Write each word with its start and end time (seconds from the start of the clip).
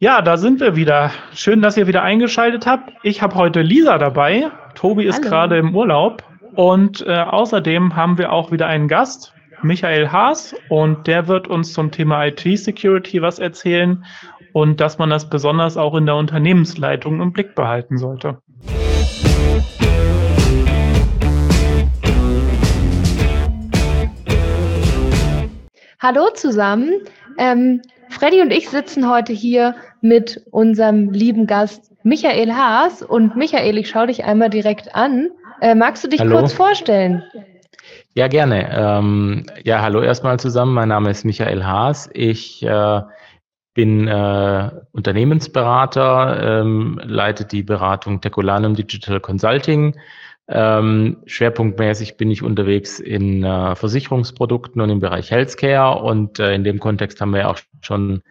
Ja, 0.00 0.22
da 0.22 0.36
sind 0.36 0.58
wir 0.58 0.74
wieder. 0.74 1.12
Schön, 1.34 1.62
dass 1.62 1.76
ihr 1.76 1.86
wieder 1.86 2.02
eingeschaltet 2.02 2.66
habt. 2.66 2.92
Ich 3.04 3.22
habe 3.22 3.36
heute 3.36 3.62
Lisa 3.62 3.96
dabei. 3.96 4.50
Tobi 4.74 5.04
ist 5.04 5.22
gerade 5.22 5.56
im 5.56 5.72
Urlaub. 5.74 6.24
Und 6.56 7.06
äh, 7.06 7.12
außerdem 7.12 7.94
haben 7.94 8.18
wir 8.18 8.32
auch 8.32 8.50
wieder 8.50 8.66
einen 8.66 8.88
Gast, 8.88 9.32
Michael 9.62 10.10
Haas. 10.10 10.52
Und 10.68 11.06
der 11.06 11.28
wird 11.28 11.46
uns 11.46 11.72
zum 11.72 11.92
Thema 11.92 12.26
IT-Security 12.26 13.22
was 13.22 13.38
erzählen 13.38 14.04
und 14.52 14.80
dass 14.80 14.98
man 14.98 15.10
das 15.10 15.30
besonders 15.30 15.76
auch 15.76 15.94
in 15.94 16.06
der 16.06 16.16
Unternehmensleitung 16.16 17.20
im 17.20 17.32
Blick 17.32 17.54
behalten 17.54 17.96
sollte. 17.96 18.38
Hallo 26.00 26.30
zusammen. 26.34 26.90
Ähm, 27.38 27.80
Freddy 28.10 28.40
und 28.40 28.50
ich 28.50 28.68
sitzen 28.68 29.08
heute 29.08 29.32
hier 29.32 29.74
mit 30.00 30.42
unserem 30.50 31.10
lieben 31.10 31.46
Gast 31.46 31.92
Michael 32.02 32.52
Haas. 32.52 33.02
Und 33.02 33.36
Michael, 33.36 33.78
ich 33.78 33.88
schaue 33.88 34.06
dich 34.06 34.24
einmal 34.24 34.50
direkt 34.50 34.94
an. 34.94 35.30
Äh, 35.60 35.74
magst 35.74 36.04
du 36.04 36.08
dich 36.08 36.20
Hallo. 36.20 36.38
kurz 36.38 36.52
vorstellen? 36.52 37.22
Ja, 38.14 38.28
gerne. 38.28 38.70
Ähm, 38.70 39.46
ja, 39.64 39.82
hallo 39.82 40.00
erstmal 40.00 40.38
zusammen. 40.38 40.74
Mein 40.74 40.88
Name 40.88 41.10
ist 41.10 41.24
Michael 41.24 41.64
Haas. 41.64 42.08
Ich 42.12 42.62
äh, 42.62 43.00
bin 43.74 44.06
äh, 44.06 44.70
Unternehmensberater, 44.92 46.60
ähm, 46.60 47.00
leite 47.02 47.44
die 47.44 47.62
Beratung 47.62 48.20
Tecolanum 48.20 48.74
Digital 48.74 49.20
Consulting. 49.20 49.96
Ähm, 50.46 51.22
schwerpunktmäßig 51.24 52.16
bin 52.16 52.30
ich 52.30 52.42
unterwegs 52.42 53.00
in 53.00 53.44
äh, 53.44 53.74
Versicherungsprodukten 53.76 54.80
und 54.80 54.90
im 54.90 55.00
Bereich 55.00 55.30
Healthcare 55.30 56.02
und 56.02 56.38
äh, 56.38 56.54
in 56.54 56.64
dem 56.64 56.80
Kontext 56.80 57.20
haben 57.20 57.32
wir 57.32 57.48
auch 57.48 57.58
schon 57.80 58.22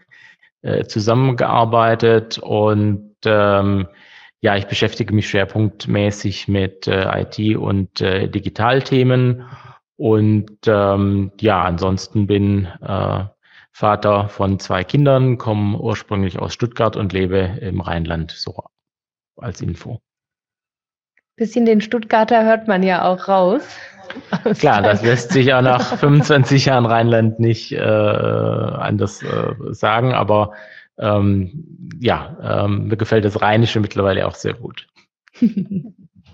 äh, 0.61 0.85
zusammengearbeitet 0.85 2.37
und 2.37 3.15
ähm, 3.25 3.87
ja, 4.41 4.57
ich 4.57 4.67
beschäftige 4.67 5.13
mich 5.13 5.27
schwerpunktmäßig 5.29 6.47
mit 6.47 6.87
äh, 6.87 7.21
IT 7.21 7.57
und 7.57 8.01
äh, 8.01 8.27
Digitalthemen 8.27 9.45
und 9.95 10.59
ähm, 10.67 11.31
ja, 11.39 11.63
ansonsten 11.63 12.27
bin 12.27 12.65
äh, 12.81 13.25
Vater 13.71 14.29
von 14.29 14.59
zwei 14.59 14.83
Kindern, 14.83 15.39
komme 15.39 15.79
ursprünglich 15.79 16.37
aus 16.37 16.53
Stuttgart 16.53 16.95
und 16.95 17.11
lebe 17.11 17.57
im 17.61 17.81
Rheinland, 17.81 18.31
so 18.31 18.63
als 19.35 19.61
Info. 19.61 19.99
Bisschen 21.35 21.65
den 21.65 21.81
Stuttgarter 21.81 22.45
hört 22.45 22.67
man 22.67 22.83
ja 22.83 23.05
auch 23.05 23.27
raus. 23.27 23.63
Aus 24.43 24.59
Klar, 24.59 24.81
das 24.81 25.01
lässt 25.01 25.31
sich 25.31 25.47
ja 25.47 25.61
nach 25.61 25.97
25 25.97 26.65
Jahren 26.65 26.85
Rheinland 26.85 27.39
nicht 27.39 27.71
äh, 27.71 27.79
anders 27.79 29.23
äh, 29.23 29.53
sagen, 29.71 30.13
aber 30.13 30.53
ähm, 30.99 31.65
ja, 31.99 32.65
ähm, 32.65 32.87
mir 32.87 32.97
gefällt 32.97 33.25
das 33.25 33.41
Rheinische 33.41 33.79
mittlerweile 33.79 34.27
auch 34.27 34.35
sehr 34.35 34.53
gut. 34.53 34.87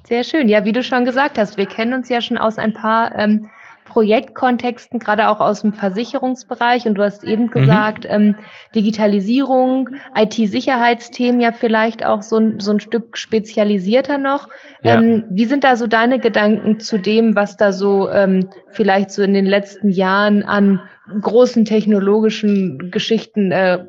Sehr 0.07 0.23
schön. 0.23 0.49
Ja, 0.49 0.65
wie 0.65 0.71
du 0.71 0.81
schon 0.81 1.05
gesagt 1.05 1.37
hast, 1.37 1.57
wir 1.57 1.67
kennen 1.67 1.93
uns 1.93 2.09
ja 2.09 2.19
schon 2.19 2.39
aus 2.39 2.57
ein 2.57 2.73
paar 2.73 3.15
ähm, 3.15 3.47
Projektkontexten, 3.89 4.99
gerade 4.99 5.27
auch 5.27 5.41
aus 5.41 5.61
dem 5.61 5.73
Versicherungsbereich. 5.73 6.87
Und 6.87 6.95
du 6.95 7.03
hast 7.03 7.23
eben 7.23 7.49
gesagt, 7.49 8.05
ähm, 8.07 8.35
Digitalisierung, 8.73 9.89
IT-Sicherheitsthemen 10.15 11.41
ja 11.41 11.51
vielleicht 11.51 12.05
auch 12.05 12.21
so 12.21 12.37
ein, 12.37 12.59
so 12.59 12.71
ein 12.71 12.79
Stück 12.79 13.17
spezialisierter 13.17 14.17
noch. 14.17 14.47
Ja. 14.83 15.01
Ähm, 15.01 15.25
wie 15.29 15.45
sind 15.45 15.63
da 15.63 15.75
so 15.75 15.87
deine 15.87 16.19
Gedanken 16.19 16.79
zu 16.79 16.97
dem, 16.97 17.35
was 17.35 17.57
da 17.57 17.73
so 17.73 18.09
ähm, 18.09 18.49
vielleicht 18.69 19.11
so 19.11 19.23
in 19.23 19.33
den 19.33 19.45
letzten 19.45 19.89
Jahren 19.89 20.43
an 20.43 20.81
großen 21.21 21.65
technologischen 21.65 22.91
Geschichten 22.91 23.51
äh, 23.51 23.79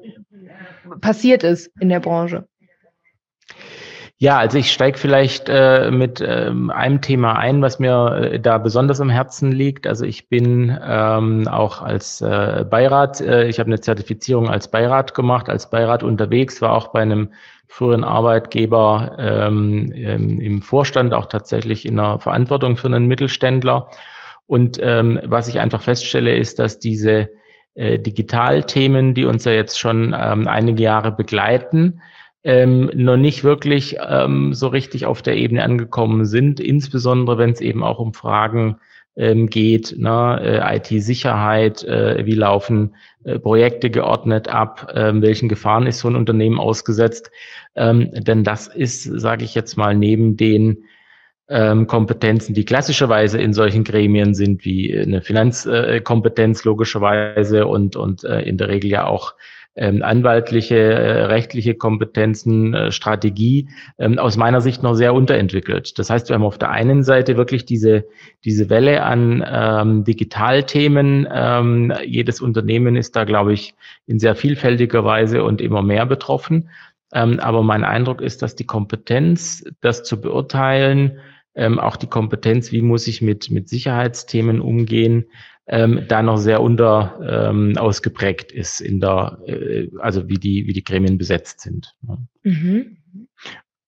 passiert 1.01 1.45
ist 1.45 1.71
in 1.79 1.91
der 1.91 2.01
Branche? 2.01 2.47
Ja, 4.23 4.37
also 4.37 4.59
ich 4.59 4.71
steige 4.71 4.99
vielleicht 4.99 5.49
äh, 5.49 5.91
mit 5.91 6.23
ähm, 6.23 6.69
einem 6.69 7.01
Thema 7.01 7.39
ein, 7.39 7.63
was 7.63 7.79
mir 7.79 8.33
äh, 8.33 8.39
da 8.39 8.59
besonders 8.59 9.01
am 9.01 9.09
Herzen 9.09 9.51
liegt. 9.51 9.87
Also 9.87 10.05
ich 10.05 10.29
bin 10.29 10.79
ähm, 10.87 11.49
auch 11.49 11.81
als 11.81 12.21
äh, 12.21 12.67
Beirat, 12.69 13.23
äh, 13.23 13.49
ich 13.49 13.59
habe 13.59 13.69
eine 13.69 13.81
Zertifizierung 13.81 14.51
als 14.51 14.71
Beirat 14.71 15.15
gemacht, 15.15 15.49
als 15.49 15.71
Beirat 15.71 16.03
unterwegs, 16.03 16.61
war 16.61 16.75
auch 16.75 16.89
bei 16.89 17.01
einem 17.01 17.33
früheren 17.67 18.05
Arbeitgeber 18.05 19.17
ähm, 19.19 19.91
ähm, 19.97 20.39
im 20.39 20.61
Vorstand, 20.61 21.15
auch 21.15 21.25
tatsächlich 21.25 21.87
in 21.87 21.97
der 21.97 22.19
Verantwortung 22.19 22.77
für 22.77 22.89
einen 22.89 23.07
Mittelständler. 23.07 23.89
Und 24.47 24.79
ähm, 24.83 25.19
was 25.25 25.49
ich 25.49 25.61
einfach 25.61 25.81
feststelle, 25.81 26.37
ist, 26.37 26.59
dass 26.59 26.79
diese 26.79 27.31
äh, 27.75 27.99
Digitalthemen, 27.99 29.15
die 29.15 29.25
uns 29.25 29.47
ja 29.47 29.53
jetzt 29.53 29.79
schon 29.81 30.15
ähm, 30.15 30.47
einige 30.47 30.83
Jahre 30.83 31.11
begleiten, 31.11 32.03
ähm, 32.43 32.91
noch 32.95 33.17
nicht 33.17 33.45
wirklich 33.45 33.97
ähm, 34.07 34.55
so 34.55 34.69
richtig 34.69 35.07
auf 35.07 35.23
der 35.23 35.37
Ebene 35.37 35.63
angekommen 35.63 36.25
sind, 36.25 36.61
insbesondere 36.61 37.39
wenn 37.39 37.51
es 37.51 37.61
eben 37.61 37.83
auch 37.83 37.99
um 37.99 38.15
Fragen 38.15 38.77
ähm, 39.17 39.49
geht, 39.49 39.97
ne, 39.99 40.41
äh, 40.43 40.77
IT-Sicherheit, 40.77 41.85
äh, 41.85 42.25
wie 42.25 42.35
laufen 42.35 42.95
äh, 43.25 43.39
Projekte 43.39 43.91
geordnet 43.91 44.49
ab, 44.49 44.93
ähm, 44.95 45.21
welchen 45.21 45.49
Gefahren 45.49 45.87
ist 45.87 45.99
so 45.99 46.09
ein 46.09 46.17
Unternehmen 46.17 46.59
ausgesetzt. 46.59 47.31
Ähm, 47.75 48.11
denn 48.13 48.45
das 48.45 48.69
ist, 48.69 49.03
sage 49.03 49.45
ich 49.45 49.55
jetzt 49.55 49.77
mal, 49.77 49.95
neben 49.95 50.37
den 50.37 50.85
ähm, 51.49 51.89
Kompetenzen, 51.89 52.55
die 52.55 52.65
klassischerweise 52.65 53.39
in 53.39 53.53
solchen 53.53 53.85
Gremien 53.85 54.35
sind, 54.35 54.65
wie 54.65 54.97
eine 54.97 55.21
Finanzkompetenz 55.21 56.65
logischerweise 56.65 57.67
und, 57.67 57.97
und 57.97 58.25
äh, 58.25 58.41
in 58.43 58.57
der 58.57 58.69
Regel 58.69 58.91
ja 58.91 59.07
auch 59.07 59.35
ähm, 59.81 60.03
anwaltliche, 60.03 60.77
äh, 60.77 61.25
rechtliche 61.25 61.75
Kompetenzen, 61.75 62.75
äh, 62.75 62.93
Strategie, 62.93 63.71
ähm, 63.99 64.19
aus 64.19 64.37
meiner 64.37 64.61
Sicht 64.61 64.83
noch 64.83 64.95
sehr 64.95 65.15
unterentwickelt. 65.15 65.99
Das 65.99 66.11
heißt, 66.11 66.29
wir 66.29 66.35
haben 66.35 66.45
auf 66.45 66.59
der 66.59 66.71
einen 66.71 67.03
Seite 67.03 67.39
wirklich 67.39 67.65
diese, 67.65 68.05
diese 68.45 68.69
Welle 68.69 69.03
an 69.03 69.43
ähm, 69.51 70.05
Digitalthemen. 70.05 71.27
Ähm, 71.33 71.95
jedes 72.05 72.43
Unternehmen 72.43 72.95
ist 72.95 73.17
da, 73.17 73.25
glaube 73.25 73.55
ich, 73.55 73.75
in 74.07 74.19
sehr 74.19 74.35
vielfältiger 74.35 75.03
Weise 75.07 75.43
und 75.45 75.63
immer 75.63 75.81
mehr 75.81 76.05
betroffen. 76.05 76.69
Ähm, 77.15 77.41
aber 77.41 77.63
mein 77.63 77.83
Eindruck 77.83 78.21
ist, 78.21 78.43
dass 78.43 78.55
die 78.55 78.67
Kompetenz, 78.67 79.65
das 79.81 80.03
zu 80.03 80.21
beurteilen, 80.21 81.21
ähm, 81.55 81.81
auch 81.81 81.97
die 81.97 82.07
Kompetenz, 82.07 82.71
wie 82.71 82.83
muss 82.83 83.07
ich 83.07 83.23
mit, 83.23 83.51
mit 83.51 83.69
Sicherheitsthemen 83.71 84.61
umgehen, 84.61 85.25
ähm, 85.71 86.05
da 86.09 86.23
noch 86.23 86.37
sehr 86.37 86.61
unter 86.61 87.21
ähm, 87.23 87.79
ausgeprägt 87.79 88.51
ist 88.51 88.81
in 88.81 89.01
der, 89.01 89.39
äh, 89.47 89.89
also 90.01 90.29
wie 90.29 90.39
die, 90.39 90.67
wie 90.67 90.73
die 90.73 90.83
Gremien 90.85 91.17
besetzt 91.17 91.61
sind. 91.61 91.95
Ja. 92.07 92.19
Mhm. 92.43 92.97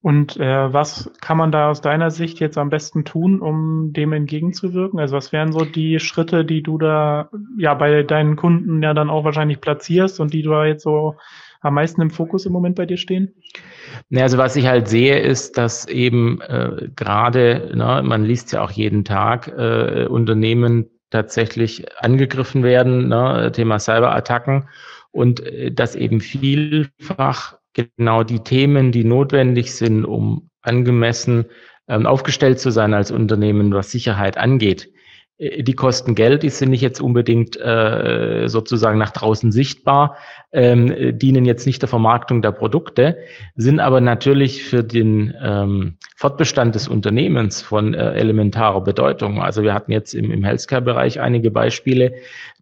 Und 0.00 0.37
äh, 0.37 0.72
was 0.72 1.12
kann 1.20 1.37
man 1.37 1.53
da 1.53 1.70
aus 1.70 1.81
deiner 1.81 2.10
Sicht 2.10 2.41
jetzt 2.41 2.59
am 2.59 2.70
besten 2.70 3.04
tun, 3.04 3.41
um 3.41 3.93
dem 3.93 4.12
entgegenzuwirken? 4.12 4.98
Also 4.98 5.16
was 5.16 5.32
wären 5.32 5.53
so 5.53 5.65
die 5.65 6.00
Schritte, 6.00 6.44
die 6.44 6.62
du 6.62 6.78
da 6.78 7.31
ja 7.56 7.75
bei 7.75 8.03
deinen 8.03 8.34
Kunden 8.34 8.82
ja 8.82 8.94
dann 8.94 9.10
auch 9.10 9.25
wahrscheinlich 9.25 9.60
platzierst 9.60 10.19
und 10.19 10.32
die 10.34 10.43
du 10.43 10.50
da 10.50 10.64
jetzt 10.64 10.82
so 10.82 11.16
am 11.60 11.75
meisten 11.75 12.03
im 12.03 12.10
Fokus 12.10 12.47
im 12.47 12.53
Moment 12.53 12.75
bei 12.75 12.87
dir 12.87 12.97
stehen? 12.97 13.32
Ne, 14.09 14.22
also 14.22 14.38
was 14.38 14.56
ich 14.56 14.66
halt 14.66 14.88
sehe, 14.88 15.20
ist, 15.20 15.56
dass 15.56 15.87
eben 15.87 16.41
äh, 16.41 16.88
gerade, 16.97 17.70
ne, 17.75 18.03
man 18.04 18.25
liest 18.25 18.53
ja 18.53 18.62
auch 18.62 18.72
jeden 18.72 19.04
Tag, 19.04 19.49
äh, 19.56 20.06
Unternehmen 20.06 20.87
tatsächlich 21.12 21.84
angegriffen 22.03 22.62
werden, 22.65 23.09
ne, 23.09 23.53
Thema 23.53 23.78
Cyberattacken. 23.78 24.69
Und 25.12 25.41
äh, 25.47 25.71
dass 25.71 25.95
eben 25.95 26.21
vielfach 26.21 27.59
genau 27.75 28.25
die 28.25 28.41
Themen, 28.41 28.93
die 28.93 29.05
notwendig 29.05 29.75
sind, 29.75 30.05
um 30.05 30.50
angemessen 30.62 31.47
ähm, 31.89 32.06
aufgestellt 32.06 32.61
zu 32.61 32.71
sein 32.71 32.95
als 32.95 33.11
Unternehmen, 33.11 33.73
was 33.75 33.91
Sicherheit 33.91 34.39
angeht, 34.39 34.91
die 35.42 35.72
kosten 35.72 36.14
Geld, 36.14 36.44
die 36.44 36.50
sind 36.50 36.70
nicht 36.70 36.82
jetzt 36.82 37.00
unbedingt 37.00 37.56
äh, 37.60 38.44
sozusagen 38.46 38.99
nach 38.99 39.11
draußen 39.11 39.50
sichtbar, 39.50 40.17
ähm, 40.52 40.93
äh, 40.93 41.12
dienen 41.12 41.44
jetzt 41.44 41.67
nicht 41.67 41.82
der 41.82 41.88
Vermarktung 41.88 42.43
der 42.43 42.52
Produkte, 42.52 43.17
sind 43.56 43.81
aber 43.81 44.00
natürlich 44.00 44.62
für 44.62 44.84
den 44.84 45.34
ähm, 45.43 45.96
Fortbestand 46.17 46.76
des 46.76 46.87
Unternehmens 46.87 47.61
von 47.61 47.93
äh, 47.93 48.12
elementarer 48.12 48.82
Bedeutung. 48.84 49.43
Also 49.43 49.64
wir 49.64 49.75
hatten 49.75 49.90
jetzt 49.90 50.14
im, 50.14 50.31
im 50.31 50.44
Healthcare-Bereich 50.44 51.20
einige 51.20 51.50
Beispiele, 51.50 52.12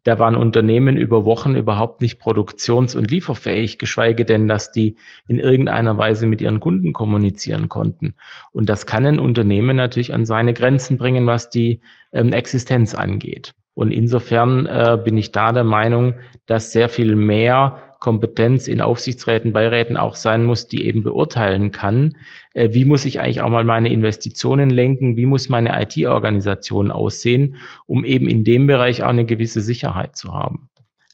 da 0.04 0.18
waren 0.18 0.36
Unternehmen 0.36 0.96
über 0.96 1.24
Wochen 1.24 1.54
überhaupt 1.54 2.00
nicht 2.00 2.18
produktions- 2.18 2.96
und 2.96 3.10
lieferfähig, 3.10 3.78
geschweige 3.78 4.24
denn, 4.24 4.48
dass 4.48 4.72
die 4.72 4.96
in 5.28 5.38
irgendeiner 5.38 5.98
Weise 5.98 6.26
mit 6.26 6.40
ihren 6.40 6.60
Kunden 6.60 6.92
kommunizieren 6.92 7.68
konnten. 7.68 8.14
Und 8.52 8.68
das 8.68 8.86
kann 8.86 9.04
ein 9.04 9.18
Unternehmen 9.18 9.76
natürlich 9.76 10.14
an 10.14 10.24
seine 10.24 10.54
Grenzen 10.54 10.96
bringen, 10.96 11.26
was 11.26 11.50
die 11.50 11.80
ähm, 12.12 12.32
Existenz 12.32 12.94
angeht. 12.94 13.54
Und 13.74 13.92
insofern 13.92 14.66
äh, 14.66 14.98
bin 15.02 15.16
ich 15.16 15.32
da 15.32 15.52
der 15.52 15.64
Meinung, 15.64 16.14
dass 16.46 16.72
sehr 16.72 16.88
viel 16.88 17.14
mehr 17.16 17.89
Kompetenz 18.00 18.66
in 18.66 18.80
Aufsichtsräten, 18.80 19.52
Beiräten 19.52 19.98
auch 19.98 20.16
sein 20.16 20.44
muss, 20.44 20.66
die 20.66 20.86
eben 20.86 21.02
beurteilen 21.02 21.70
kann, 21.70 22.16
äh, 22.54 22.70
wie 22.72 22.86
muss 22.86 23.04
ich 23.04 23.20
eigentlich 23.20 23.42
auch 23.42 23.50
mal 23.50 23.62
meine 23.62 23.92
Investitionen 23.92 24.70
lenken, 24.70 25.16
wie 25.16 25.26
muss 25.26 25.50
meine 25.50 25.80
IT-Organisation 25.80 26.90
aussehen, 26.90 27.56
um 27.86 28.04
eben 28.04 28.26
in 28.26 28.42
dem 28.42 28.66
Bereich 28.66 29.02
auch 29.04 29.08
eine 29.08 29.26
gewisse 29.26 29.60
Sicherheit 29.60 30.16
zu 30.16 30.32
haben. 30.32 30.70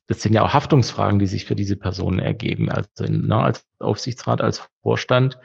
das 0.08 0.22
sind 0.22 0.34
ja 0.34 0.42
auch 0.42 0.54
Haftungsfragen, 0.54 1.18
die 1.18 1.26
sich 1.26 1.46
für 1.46 1.56
diese 1.56 1.74
Personen 1.74 2.20
ergeben. 2.20 2.70
Also 2.70 3.06
na, 3.08 3.42
als 3.42 3.66
Aufsichtsrat, 3.80 4.40
als 4.40 4.68
Vorstand 4.80 5.36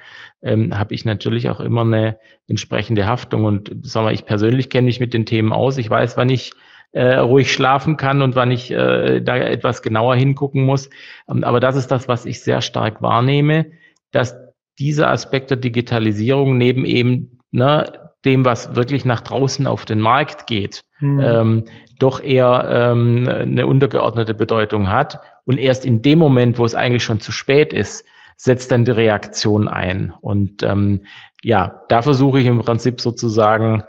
ähm, 0.44 0.78
habe 0.78 0.94
ich 0.94 1.04
natürlich 1.04 1.50
auch 1.50 1.60
immer 1.60 1.82
eine 1.82 2.20
entsprechende 2.48 3.08
Haftung. 3.08 3.46
Und 3.46 3.72
sagen 3.82 4.06
wir, 4.06 4.12
ich 4.12 4.26
persönlich 4.26 4.70
kenne 4.70 4.86
mich 4.86 5.00
mit 5.00 5.16
den 5.16 5.26
Themen 5.26 5.52
aus. 5.52 5.80
Ich 5.80 5.90
weiß, 5.90 6.16
wann 6.16 6.30
ich 6.30 6.54
äh, 6.92 7.16
ruhig 7.16 7.52
schlafen 7.52 7.98
kann 7.98 8.22
und 8.22 8.36
wann 8.36 8.52
ich 8.52 8.72
äh, 8.72 9.22
da 9.22 9.38
etwas 9.38 9.82
genauer 9.82 10.16
hingucken 10.16 10.64
muss. 10.64 10.90
Ähm, 11.30 11.44
aber 11.44 11.60
das 11.60 11.76
ist 11.76 11.88
das, 11.88 12.08
was 12.08 12.26
ich 12.26 12.42
sehr 12.42 12.62
stark 12.62 13.02
wahrnehme, 13.02 13.68
dass 14.12 14.36
dieser 14.78 15.10
Aspekt 15.10 15.50
der 15.50 15.58
Digitalisierung 15.58 16.58
neben 16.58 16.86
eben 16.86 17.40
ne, 17.52 17.92
dem, 18.26 18.46
was 18.46 18.76
wirklich 18.76 19.06
nach 19.06 19.22
draußen 19.22 19.68
auf 19.68 19.86
den 19.86 20.00
Markt 20.00 20.48
geht, 20.48 20.84
mhm. 21.00 21.20
ähm, 21.20 21.64
doch 22.00 22.22
eher 22.22 22.68
ähm, 22.70 23.28
eine 23.28 23.68
untergeordnete 23.68 24.34
Bedeutung 24.34 24.90
hat. 24.90 25.20
Und 25.46 25.58
erst 25.58 25.86
in 25.86 26.02
dem 26.02 26.20
Moment, 26.20 26.58
wo 26.58 26.66
es 26.66 26.76
eigentlich 26.76 27.04
schon 27.04 27.20
zu 27.20 27.32
spät 27.32 27.74
ist, 27.74 28.06
setzt 28.38 28.72
dann 28.72 28.86
die 28.86 28.92
Reaktion 28.92 29.68
ein. 29.68 30.14
Und 30.22 30.64
ähm, 30.64 31.06
ja, 31.44 31.84
da 31.90 32.02
versuche 32.02 32.40
ich 32.40 32.48
im 32.48 32.60
Prinzip 32.60 33.02
sozusagen, 33.02 33.84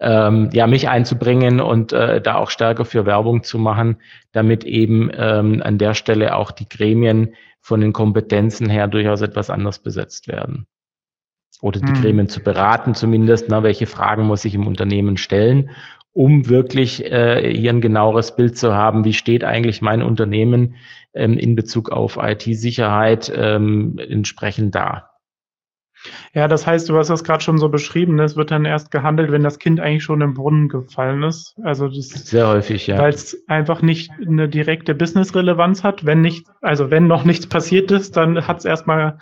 ähm, 0.00 0.50
ja, 0.52 0.66
mich 0.66 0.88
einzubringen 0.88 1.60
und 1.60 1.92
äh, 1.92 2.20
da 2.20 2.36
auch 2.36 2.50
stärker 2.50 2.84
für 2.84 3.06
Werbung 3.06 3.42
zu 3.42 3.58
machen, 3.58 3.96
damit 4.32 4.64
eben 4.64 5.10
ähm, 5.16 5.62
an 5.64 5.78
der 5.78 5.94
Stelle 5.94 6.36
auch 6.36 6.50
die 6.50 6.68
Gremien 6.68 7.34
von 7.60 7.80
den 7.80 7.92
Kompetenzen 7.92 8.68
her 8.68 8.88
durchaus 8.88 9.22
etwas 9.22 9.50
anders 9.50 9.78
besetzt 9.78 10.28
werden 10.28 10.66
oder 11.64 11.80
die 11.80 11.92
hm. 11.92 12.02
Gremien 12.02 12.28
zu 12.28 12.42
beraten 12.42 12.94
zumindest, 12.94 13.46
na, 13.48 13.62
welche 13.62 13.86
Fragen 13.86 14.24
muss 14.26 14.44
ich 14.44 14.54
im 14.54 14.66
Unternehmen 14.66 15.16
stellen, 15.16 15.70
um 16.12 16.48
wirklich 16.48 17.04
äh, 17.10 17.54
hier 17.54 17.70
ein 17.70 17.80
genaueres 17.80 18.36
Bild 18.36 18.58
zu 18.58 18.74
haben, 18.74 19.04
wie 19.04 19.14
steht 19.14 19.44
eigentlich 19.44 19.80
mein 19.80 20.02
Unternehmen 20.02 20.76
ähm, 21.14 21.38
in 21.38 21.56
Bezug 21.56 21.90
auf 21.90 22.18
IT-Sicherheit 22.20 23.32
ähm, 23.34 23.98
entsprechend 23.98 24.74
da. 24.74 25.13
Ja, 26.34 26.48
das 26.48 26.66
heißt, 26.66 26.88
du 26.88 26.96
hast 26.96 27.08
das 27.08 27.24
gerade 27.24 27.42
schon 27.42 27.58
so 27.58 27.68
beschrieben, 27.68 28.16
ne? 28.16 28.24
es 28.24 28.36
wird 28.36 28.50
dann 28.50 28.64
erst 28.64 28.90
gehandelt, 28.90 29.32
wenn 29.32 29.42
das 29.42 29.58
Kind 29.58 29.80
eigentlich 29.80 30.04
schon 30.04 30.20
im 30.20 30.34
Brunnen 30.34 30.68
gefallen 30.68 31.22
ist. 31.22 31.54
Also 31.62 31.88
das 31.88 32.08
sehr 32.08 32.48
häufig, 32.48 32.86
ja. 32.86 32.98
Weil 32.98 33.12
es 33.12 33.42
einfach 33.48 33.82
nicht 33.82 34.10
eine 34.20 34.48
direkte 34.48 34.94
Business-Relevanz 34.94 35.82
hat. 35.82 36.04
Wenn 36.04 36.20
nicht, 36.20 36.46
also 36.60 36.90
wenn 36.90 37.06
noch 37.06 37.24
nichts 37.24 37.46
passiert 37.46 37.90
ist, 37.90 38.16
dann 38.16 38.46
hat 38.46 38.58
es 38.58 38.64
erstmal 38.64 39.18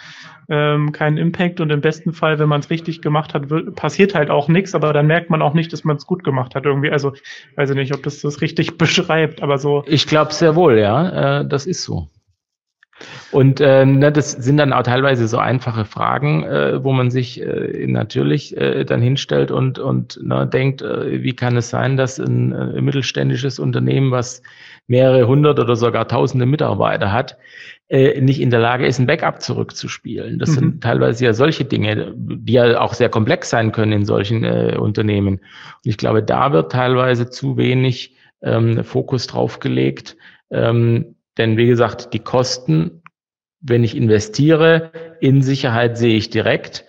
ähm, 0.48 0.92
keinen 0.92 1.18
Impact 1.18 1.60
und 1.60 1.70
im 1.70 1.80
besten 1.80 2.12
Fall, 2.12 2.38
wenn 2.38 2.48
man 2.48 2.60
es 2.60 2.70
richtig 2.70 3.00
gemacht 3.00 3.34
hat, 3.34 3.50
wird, 3.50 3.74
passiert 3.76 4.14
halt 4.14 4.30
auch 4.30 4.48
nichts, 4.48 4.74
aber 4.74 4.92
dann 4.92 5.06
merkt 5.06 5.30
man 5.30 5.42
auch 5.42 5.54
nicht, 5.54 5.72
dass 5.72 5.84
man 5.84 5.96
es 5.96 6.06
gut 6.06 6.24
gemacht 6.24 6.54
hat 6.54 6.64
irgendwie. 6.64 6.90
Also 6.90 7.12
weiß 7.56 7.70
ich 7.70 7.76
nicht, 7.76 7.94
ob 7.94 8.02
das 8.02 8.20
das 8.20 8.40
richtig 8.40 8.76
beschreibt, 8.78 9.42
aber 9.42 9.58
so. 9.58 9.84
Ich 9.86 10.06
glaube 10.06 10.32
sehr 10.32 10.56
wohl, 10.56 10.78
ja, 10.78 11.40
äh, 11.40 11.48
das 11.48 11.66
ist 11.66 11.82
so. 11.82 12.08
Und 13.32 13.60
äh, 13.60 13.86
ne, 13.86 14.12
das 14.12 14.32
sind 14.32 14.58
dann 14.58 14.74
auch 14.74 14.82
teilweise 14.82 15.26
so 15.26 15.38
einfache 15.38 15.86
Fragen, 15.86 16.44
äh, 16.44 16.84
wo 16.84 16.92
man 16.92 17.10
sich 17.10 17.40
äh, 17.40 17.86
natürlich 17.86 18.54
äh, 18.58 18.84
dann 18.84 19.00
hinstellt 19.00 19.50
und, 19.50 19.78
und 19.78 20.20
ne, 20.22 20.46
denkt, 20.46 20.82
äh, 20.82 21.22
wie 21.22 21.34
kann 21.34 21.56
es 21.56 21.70
sein, 21.70 21.96
dass 21.96 22.18
ein 22.18 22.52
äh, 22.52 22.82
mittelständisches 22.82 23.58
Unternehmen, 23.58 24.10
was 24.10 24.42
mehrere 24.86 25.26
hundert 25.26 25.58
oder 25.58 25.76
sogar 25.76 26.06
tausende 26.08 26.44
Mitarbeiter 26.44 27.10
hat, 27.10 27.38
äh, 27.88 28.20
nicht 28.20 28.40
in 28.40 28.50
der 28.50 28.60
Lage 28.60 28.86
ist, 28.86 28.98
ein 28.98 29.06
Backup 29.06 29.40
zurückzuspielen. 29.40 30.38
Das 30.38 30.50
mhm. 30.50 30.54
sind 30.54 30.82
teilweise 30.82 31.24
ja 31.24 31.32
solche 31.32 31.64
Dinge, 31.64 32.12
die 32.16 32.52
ja 32.52 32.80
auch 32.80 32.92
sehr 32.92 33.08
komplex 33.08 33.48
sein 33.48 33.72
können 33.72 33.92
in 33.92 34.04
solchen 34.04 34.44
äh, 34.44 34.76
Unternehmen. 34.78 35.36
Und 35.36 35.40
ich 35.84 35.96
glaube, 35.96 36.22
da 36.22 36.52
wird 36.52 36.72
teilweise 36.72 37.30
zu 37.30 37.56
wenig 37.56 38.14
ähm, 38.42 38.84
Fokus 38.84 39.26
drauf 39.26 39.58
gelegt. 39.58 40.18
Ähm, 40.50 41.16
denn 41.38 41.56
wie 41.56 41.66
gesagt, 41.66 42.12
die 42.12 42.18
Kosten, 42.18 43.01
wenn 43.62 43.84
ich 43.84 43.96
investiere 43.96 44.90
in 45.20 45.42
Sicherheit, 45.42 45.96
sehe 45.96 46.16
ich 46.16 46.30
direkt. 46.30 46.84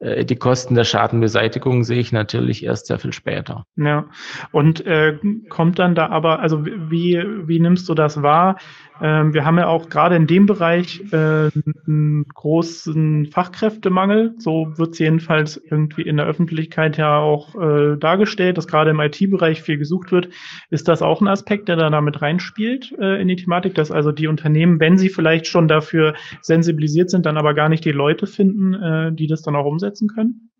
Äh, 0.00 0.24
die 0.24 0.36
Kosten 0.36 0.74
der 0.74 0.84
Schadenbeseitigung 0.84 1.84
sehe 1.84 1.98
ich 1.98 2.12
natürlich 2.12 2.64
erst 2.64 2.86
sehr 2.86 2.98
viel 2.98 3.12
später. 3.12 3.64
Ja, 3.76 4.06
und 4.52 4.84
äh, 4.86 5.18
kommt 5.48 5.78
dann 5.78 5.94
da 5.94 6.08
aber, 6.08 6.40
also 6.40 6.64
wie, 6.64 7.22
wie 7.46 7.60
nimmst 7.60 7.88
du 7.88 7.94
das 7.94 8.22
wahr? 8.22 8.58
Ähm, 9.00 9.32
wir 9.34 9.44
haben 9.44 9.58
ja 9.58 9.68
auch 9.68 9.88
gerade 9.88 10.16
in 10.16 10.26
dem 10.26 10.46
Bereich 10.46 11.02
äh, 11.12 11.50
einen 11.86 12.26
großen 12.28 13.26
Fachkräftemangel. 13.26 14.34
So 14.38 14.76
wird 14.76 14.94
es 14.94 14.98
jedenfalls 14.98 15.56
irgendwie 15.56 16.02
in 16.02 16.16
der 16.16 16.26
Öffentlichkeit 16.26 16.96
ja 16.96 17.18
auch 17.18 17.54
äh, 17.54 17.96
dargestellt, 17.96 18.58
dass 18.58 18.66
gerade 18.66 18.90
im 18.90 19.00
IT-Bereich 19.00 19.62
viel 19.62 19.78
gesucht 19.78 20.10
wird. 20.12 20.28
Ist 20.70 20.88
das 20.88 21.02
auch 21.02 21.20
ein 21.20 21.28
Aspekt, 21.28 21.68
der 21.68 21.76
da 21.76 21.90
damit 21.90 22.20
reinspielt 22.22 22.92
äh, 22.98 23.20
in 23.20 23.28
die 23.28 23.36
Thematik, 23.36 23.74
dass 23.74 23.90
also 23.90 24.12
die 24.12 24.26
Unternehmen, 24.26 24.80
wenn 24.80 24.98
sie 24.98 25.08
vielleicht 25.08 25.46
schon 25.46 25.68
dafür 25.68 26.14
sensibilisiert 26.40 27.10
sind, 27.10 27.26
dann 27.26 27.36
aber 27.36 27.54
gar 27.54 27.68
nicht 27.68 27.84
die 27.84 27.92
Leute 27.92 28.26
finden, 28.26 28.74
äh, 28.74 29.12
die 29.12 29.26
das 29.26 29.42
dann 29.42 29.56
auch 29.56 29.66
umsetzen 29.66 30.08
können? 30.08 30.50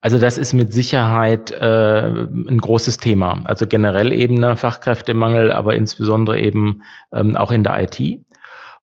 Also 0.00 0.18
das 0.18 0.38
ist 0.38 0.52
mit 0.52 0.72
Sicherheit 0.72 1.50
äh, 1.50 2.08
ein 2.08 2.58
großes 2.58 2.98
Thema. 2.98 3.40
Also 3.44 3.66
generell 3.66 4.12
eben 4.12 4.40
der 4.40 4.56
Fachkräftemangel, 4.56 5.50
aber 5.50 5.74
insbesondere 5.74 6.38
eben 6.38 6.82
ähm, 7.12 7.36
auch 7.36 7.50
in 7.50 7.64
der 7.64 7.82
IT. 7.82 8.20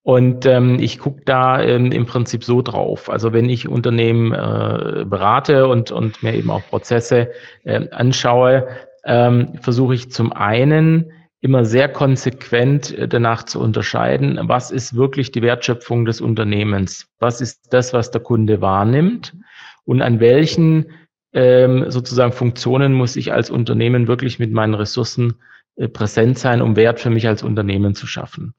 Und 0.03 0.45
ähm, 0.45 0.77
ich 0.79 0.99
gucke 0.99 1.21
da 1.25 1.61
ähm, 1.61 1.91
im 1.91 2.05
Prinzip 2.05 2.43
so 2.43 2.61
drauf. 2.61 3.09
Also 3.09 3.33
wenn 3.33 3.49
ich 3.49 3.67
Unternehmen 3.67 4.33
äh, 4.33 5.05
berate 5.05 5.67
und, 5.67 5.91
und 5.91 6.21
mir 6.21 6.35
eben 6.35 6.51
auch 6.51 6.61
Prozesse 6.69 7.31
äh, 7.63 7.89
anschaue, 7.89 8.67
ähm, 9.05 9.57
versuche 9.61 9.95
ich 9.95 10.11
zum 10.11 10.33
einen 10.33 11.11
immer 11.39 11.63
sehr 11.63 11.89
konsequent 11.89 12.95
äh, 12.95 13.07
danach 13.07 13.43
zu 13.43 13.59
unterscheiden, 13.59 14.39
was 14.43 14.69
ist 14.69 14.95
wirklich 14.95 15.31
die 15.31 15.41
Wertschöpfung 15.41 16.05
des 16.05 16.21
Unternehmens, 16.21 17.07
was 17.19 17.39
ist 17.39 17.73
das, 17.73 17.93
was 17.93 18.11
der 18.11 18.21
Kunde 18.21 18.61
wahrnimmt 18.61 19.33
und 19.85 20.01
an 20.01 20.19
welchen 20.19 20.87
ähm, 21.35 21.91
sozusagen 21.91 22.31
Funktionen 22.31 22.93
muss 22.93 23.17
ich 23.17 23.33
als 23.33 23.49
Unternehmen 23.49 24.07
wirklich 24.07 24.39
mit 24.39 24.53
meinen 24.53 24.73
Ressourcen 24.73 25.35
äh, 25.75 25.89
präsent 25.89 26.39
sein, 26.39 26.61
um 26.61 26.77
Wert 26.77 27.01
für 27.01 27.09
mich 27.09 27.27
als 27.27 27.43
Unternehmen 27.43 27.93
zu 27.93 28.07
schaffen. 28.07 28.53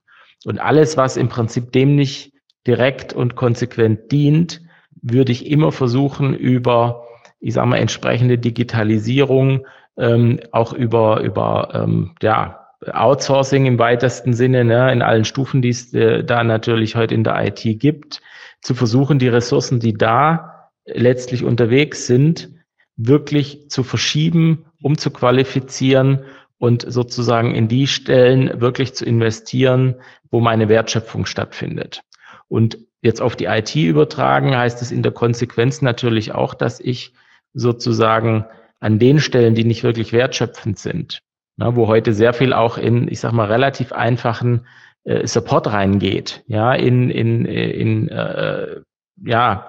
Und 0.45 0.61
alles, 0.61 0.99
was 0.99 1.17
im 1.17 1.31
Prinzip 1.31 1.73
dem 1.73 1.97
nicht 1.97 2.35
direkt 2.67 3.15
und 3.15 3.35
konsequent 3.35 4.13
dient, 4.13 4.61
würde 5.01 5.33
ich 5.33 5.51
immer 5.51 5.73
versuchen, 5.73 6.35
über, 6.35 7.05
ich 7.41 7.55
sage 7.55 7.67
mal, 7.67 7.79
entsprechende 7.79 8.37
Digitalisierung, 8.37 9.67
ähm, 9.97 10.41
auch 10.53 10.75
über, 10.75 11.23
über 11.23 11.71
ähm, 11.73 12.15
ja, 12.21 12.67
Outsourcing 12.93 13.65
im 13.65 13.79
weitesten 13.79 14.35
Sinne, 14.35 14.67
ne, 14.67 14.93
in 14.93 15.01
allen 15.01 15.25
Stufen, 15.25 15.63
die 15.63 15.71
es 15.71 15.95
äh, 15.95 16.25
da 16.25 16.45
natürlich 16.45 16.95
heute 16.95 17.15
in 17.15 17.25
der 17.25 17.43
IT 17.47 17.63
gibt, 17.81 18.21
zu 18.61 18.75
versuchen, 18.75 19.19
die 19.19 19.29
Ressourcen, 19.29 19.81
die 19.81 19.95
da 19.95 20.71
letztlich 20.85 21.43
unterwegs 21.43 22.07
sind, 22.07 22.51
wirklich 22.97 23.69
zu 23.71 23.83
verschieben, 23.83 24.67
um 24.83 24.99
zu 24.99 25.11
qualifizieren 25.11 26.25
und 26.59 26.85
sozusagen 26.91 27.55
in 27.55 27.69
die 27.69 27.87
Stellen 27.87 28.61
wirklich 28.61 28.95
zu 28.95 29.05
investieren, 29.05 29.97
wo 30.31 30.41
meine 30.41 30.69
Wertschöpfung 30.69 31.27
stattfindet. 31.27 32.03
Und 32.49 32.79
jetzt 33.03 33.21
auf 33.21 33.37
die 33.37 33.45
IT 33.45 33.75
übertragen 33.77 34.57
heißt 34.57 34.81
es 34.81 34.91
in 34.91 35.03
der 35.03 35.13
Konsequenz 35.13 35.83
natürlich 35.83 36.33
auch, 36.33 36.55
dass 36.55 36.81
ich 36.81 37.13
sozusagen 37.53 38.47
an 38.81 38.99
den 38.99 39.21
Stellen, 39.21 39.55
die 39.55 39.65
nicht 39.65 39.83
wirklich 39.83 40.13
wertschöpfend 40.13 40.79
sind, 40.79 41.23
na, 41.57 41.77
wo 41.77 41.87
heute 41.89 42.13
sehr 42.13 42.33
viel 42.33 42.53
auch 42.53 42.79
in, 42.79 43.09
ich 43.09 43.21
sag 43.21 43.33
mal, 43.33 43.47
relativ 43.47 43.93
einfachen 43.93 44.67
äh, 45.05 45.27
Support 45.27 45.69
reingeht, 45.69 46.45
ja, 46.47 46.75
in, 46.75 47.11
in, 47.11 47.45
in 47.47 48.09
äh, 48.09 48.81
ja, 49.25 49.69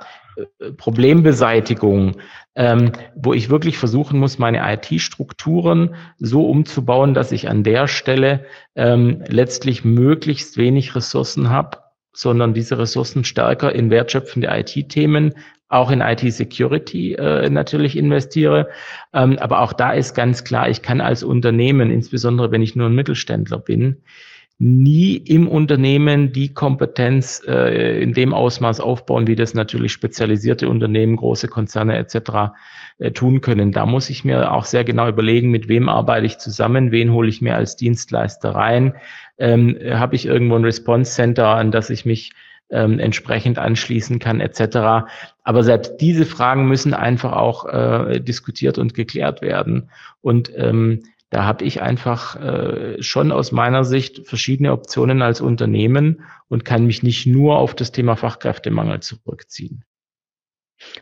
Problembeseitigung, 0.78 2.18
ähm, 2.56 2.92
wo 3.16 3.34
ich 3.34 3.50
wirklich 3.50 3.78
versuchen 3.78 4.20
muss, 4.20 4.40
meine 4.40 4.62
IT-Strukturen 4.74 5.96
so 6.18 6.48
umzubauen, 6.48 7.14
dass 7.14 7.32
ich 7.32 7.50
an 7.50 7.64
der 7.64 7.88
Stelle 7.88 8.46
ähm, 8.76 9.24
letztlich 9.28 9.84
möglichst 9.86 10.58
wenig 10.58 10.96
Ressourcen 10.96 11.50
habe, 11.50 11.80
sondern 12.14 12.54
diese 12.54 12.78
Ressourcen 12.78 13.24
stärker 13.24 13.74
in 13.74 13.90
wertschöpfende 13.90 14.50
IT-Themen, 14.52 15.34
auch 15.70 15.92
in 15.92 16.02
IT-Security 16.02 17.14
äh, 17.14 17.50
natürlich 17.50 17.98
investiere. 17.98 18.70
Ähm, 19.14 19.38
aber 19.40 19.60
auch 19.60 19.74
da 19.74 19.92
ist 19.92 20.16
ganz 20.16 20.44
klar, 20.44 20.70
ich 20.70 20.82
kann 20.82 21.02
als 21.02 21.24
Unternehmen, 21.24 21.92
insbesondere 21.92 22.52
wenn 22.52 22.62
ich 22.62 22.76
nur 22.76 22.88
ein 22.88 22.96
Mittelständler 22.96 23.60
bin, 23.60 24.04
nie 24.60 25.18
im 25.18 25.48
Unternehmen 25.48 26.32
die 26.32 26.54
Kompetenz 26.54 27.44
äh, 27.48 28.02
in 28.02 28.14
dem 28.14 28.34
Ausmaß 28.34 28.80
aufbauen, 28.80 29.28
wie 29.28 29.36
das 29.36 29.54
natürlich 29.54 29.92
spezialisierte 29.92 30.68
Unternehmen, 30.68 31.16
große 31.16 31.48
Konzerne 31.48 31.98
etc. 31.98 32.56
Äh, 32.98 33.12
tun 33.12 33.42
können. 33.42 33.72
Da 33.72 33.86
muss 33.86 34.10
ich 34.10 34.26
mir 34.26 34.52
auch 34.52 34.66
sehr 34.66 34.84
genau 34.84 35.08
überlegen, 35.08 35.52
mit 35.52 35.68
wem 35.68 35.90
arbeite 35.90 36.26
ich 36.26 36.40
zusammen, 36.40 36.92
wen 36.92 37.14
hole 37.14 37.30
ich 37.30 37.42
mir 37.42 37.56
als 37.56 37.76
Dienstleister 37.76 38.56
rein, 38.56 38.96
ähm, 39.38 39.78
habe 39.92 40.16
ich 40.16 40.26
irgendwo 40.26 40.56
ein 40.56 40.66
Response 40.66 41.12
Center, 41.12 41.50
an 41.50 41.72
das 41.72 41.92
ich 41.92 42.06
mich 42.06 42.32
ähm, 42.72 42.98
entsprechend 42.98 43.60
anschließen 43.60 44.18
kann 44.18 44.42
etc. 44.42 45.08
Aber 45.44 45.64
selbst 45.64 45.98
diese 46.02 46.26
Fragen 46.26 46.68
müssen 46.68 46.96
einfach 46.96 47.34
auch 47.34 47.66
äh, 47.66 48.20
diskutiert 48.20 48.80
und 48.80 48.96
geklärt 48.96 49.44
werden. 49.44 49.92
Und 50.22 50.52
ähm, 50.56 51.04
da 51.30 51.44
habe 51.44 51.66
ich 51.66 51.82
einfach 51.82 52.36
äh, 52.42 53.02
schon 53.04 53.32
aus 53.32 53.52
meiner 53.52 53.84
Sicht 53.84 54.28
verschiedene 54.28 54.72
Optionen 54.72 55.22
als 55.22 55.42
Unternehmen 55.42 56.22
und 56.48 56.64
kann 56.64 56.86
mich 56.86 57.04
nicht 57.04 57.26
nur 57.28 57.58
auf 57.58 57.76
das 57.76 57.92
Thema 57.92 58.16
Fachkräftemangel 58.16 59.02
zurückziehen. 59.02 59.84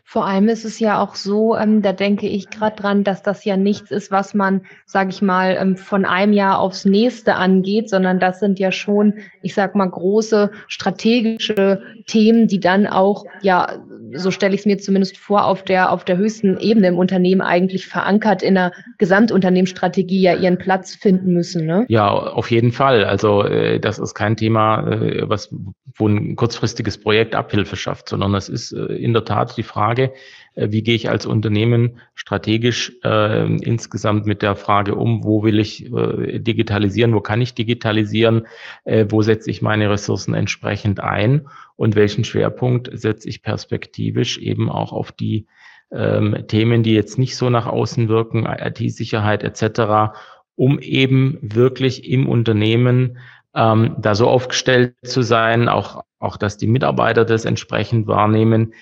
Vor 0.04 0.26
allem 0.26 0.48
ist 0.48 0.64
es 0.64 0.80
ja 0.80 1.02
auch 1.02 1.14
so, 1.14 1.54
ähm, 1.54 1.82
da 1.82 1.92
denke 1.92 2.26
ich 2.26 2.48
gerade 2.48 2.76
dran, 2.76 3.04
dass 3.04 3.22
das 3.22 3.44
ja 3.44 3.56
nichts 3.56 3.90
ist, 3.90 4.10
was 4.10 4.32
man, 4.32 4.62
sage 4.86 5.10
ich 5.10 5.20
mal, 5.20 5.56
ähm, 5.60 5.76
von 5.76 6.06
einem 6.06 6.32
Jahr 6.32 6.60
aufs 6.60 6.86
nächste 6.86 7.34
angeht, 7.34 7.90
sondern 7.90 8.18
das 8.18 8.40
sind 8.40 8.58
ja 8.58 8.72
schon, 8.72 9.14
ich 9.42 9.54
sag 9.54 9.74
mal, 9.74 9.88
große 9.88 10.50
strategische 10.66 11.82
Themen, 12.06 12.48
die 12.48 12.60
dann 12.60 12.86
auch, 12.86 13.26
ja, 13.42 13.78
so 14.14 14.30
stelle 14.30 14.54
ich 14.54 14.60
es 14.60 14.66
mir 14.66 14.78
zumindest 14.78 15.16
vor, 15.16 15.44
auf 15.44 15.62
der, 15.62 15.92
auf 15.92 16.04
der 16.04 16.16
höchsten 16.16 16.58
Ebene 16.58 16.88
im 16.88 16.98
Unternehmen 16.98 17.40
eigentlich 17.40 17.86
verankert 17.86 18.42
in 18.42 18.54
der 18.54 18.72
Gesamtunternehmensstrategie 18.98 20.20
ja 20.20 20.34
ihren 20.34 20.58
Platz 20.58 20.94
finden 20.94 21.32
müssen. 21.32 21.66
Ne? 21.66 21.86
Ja, 21.88 22.10
auf 22.10 22.50
jeden 22.50 22.72
Fall. 22.72 23.04
Also 23.04 23.42
äh, 23.44 23.80
das 23.80 23.98
ist 23.98 24.14
kein 24.14 24.36
Thema, 24.36 24.88
äh, 24.90 25.28
was 25.28 25.54
wo 25.98 26.08
ein 26.08 26.36
kurzfristiges 26.36 26.98
Projekt 26.98 27.34
Abhilfe 27.34 27.76
schafft, 27.76 28.08
sondern 28.08 28.34
es 28.34 28.48
ist 28.48 28.72
äh, 28.72 28.84
in 28.96 29.12
der 29.12 29.24
Tat 29.24 29.56
die 29.56 29.62
Frage, 29.62 30.12
wie 30.56 30.82
gehe 30.82 30.94
ich 30.94 31.10
als 31.10 31.26
Unternehmen 31.26 31.98
strategisch 32.14 32.92
äh, 33.04 33.46
insgesamt 33.56 34.26
mit 34.26 34.42
der 34.42 34.56
Frage 34.56 34.94
um, 34.94 35.22
wo 35.22 35.42
will 35.42 35.58
ich 35.58 35.92
äh, 35.92 36.38
digitalisieren, 36.38 37.14
wo 37.14 37.20
kann 37.20 37.42
ich 37.42 37.54
digitalisieren, 37.54 38.46
äh, 38.84 39.06
wo 39.08 39.22
setze 39.22 39.50
ich 39.50 39.60
meine 39.60 39.90
Ressourcen 39.90 40.34
entsprechend 40.34 41.00
ein 41.00 41.48
und 41.76 41.94
welchen 41.94 42.24
Schwerpunkt 42.24 42.90
setze 42.92 43.28
ich 43.28 43.42
perspektivisch 43.42 44.38
eben 44.38 44.70
auch 44.70 44.92
auf 44.92 45.12
die 45.12 45.46
ähm, 45.92 46.44
Themen, 46.48 46.82
die 46.82 46.94
jetzt 46.94 47.18
nicht 47.18 47.36
so 47.36 47.50
nach 47.50 47.66
außen 47.66 48.08
wirken, 48.08 48.46
IT-Sicherheit 48.46 49.42
etc., 49.42 50.16
um 50.56 50.78
eben 50.78 51.38
wirklich 51.42 52.08
im 52.08 52.26
Unternehmen 52.26 53.18
ähm, 53.54 53.96
da 53.98 54.14
so 54.14 54.28
aufgestellt 54.28 54.94
zu 55.04 55.22
sein, 55.22 55.68
auch, 55.68 56.02
auch 56.18 56.38
dass 56.38 56.56
die 56.56 56.66
Mitarbeiter 56.66 57.24
das 57.24 57.44
entsprechend 57.44 58.06
wahrnehmen, 58.06 58.72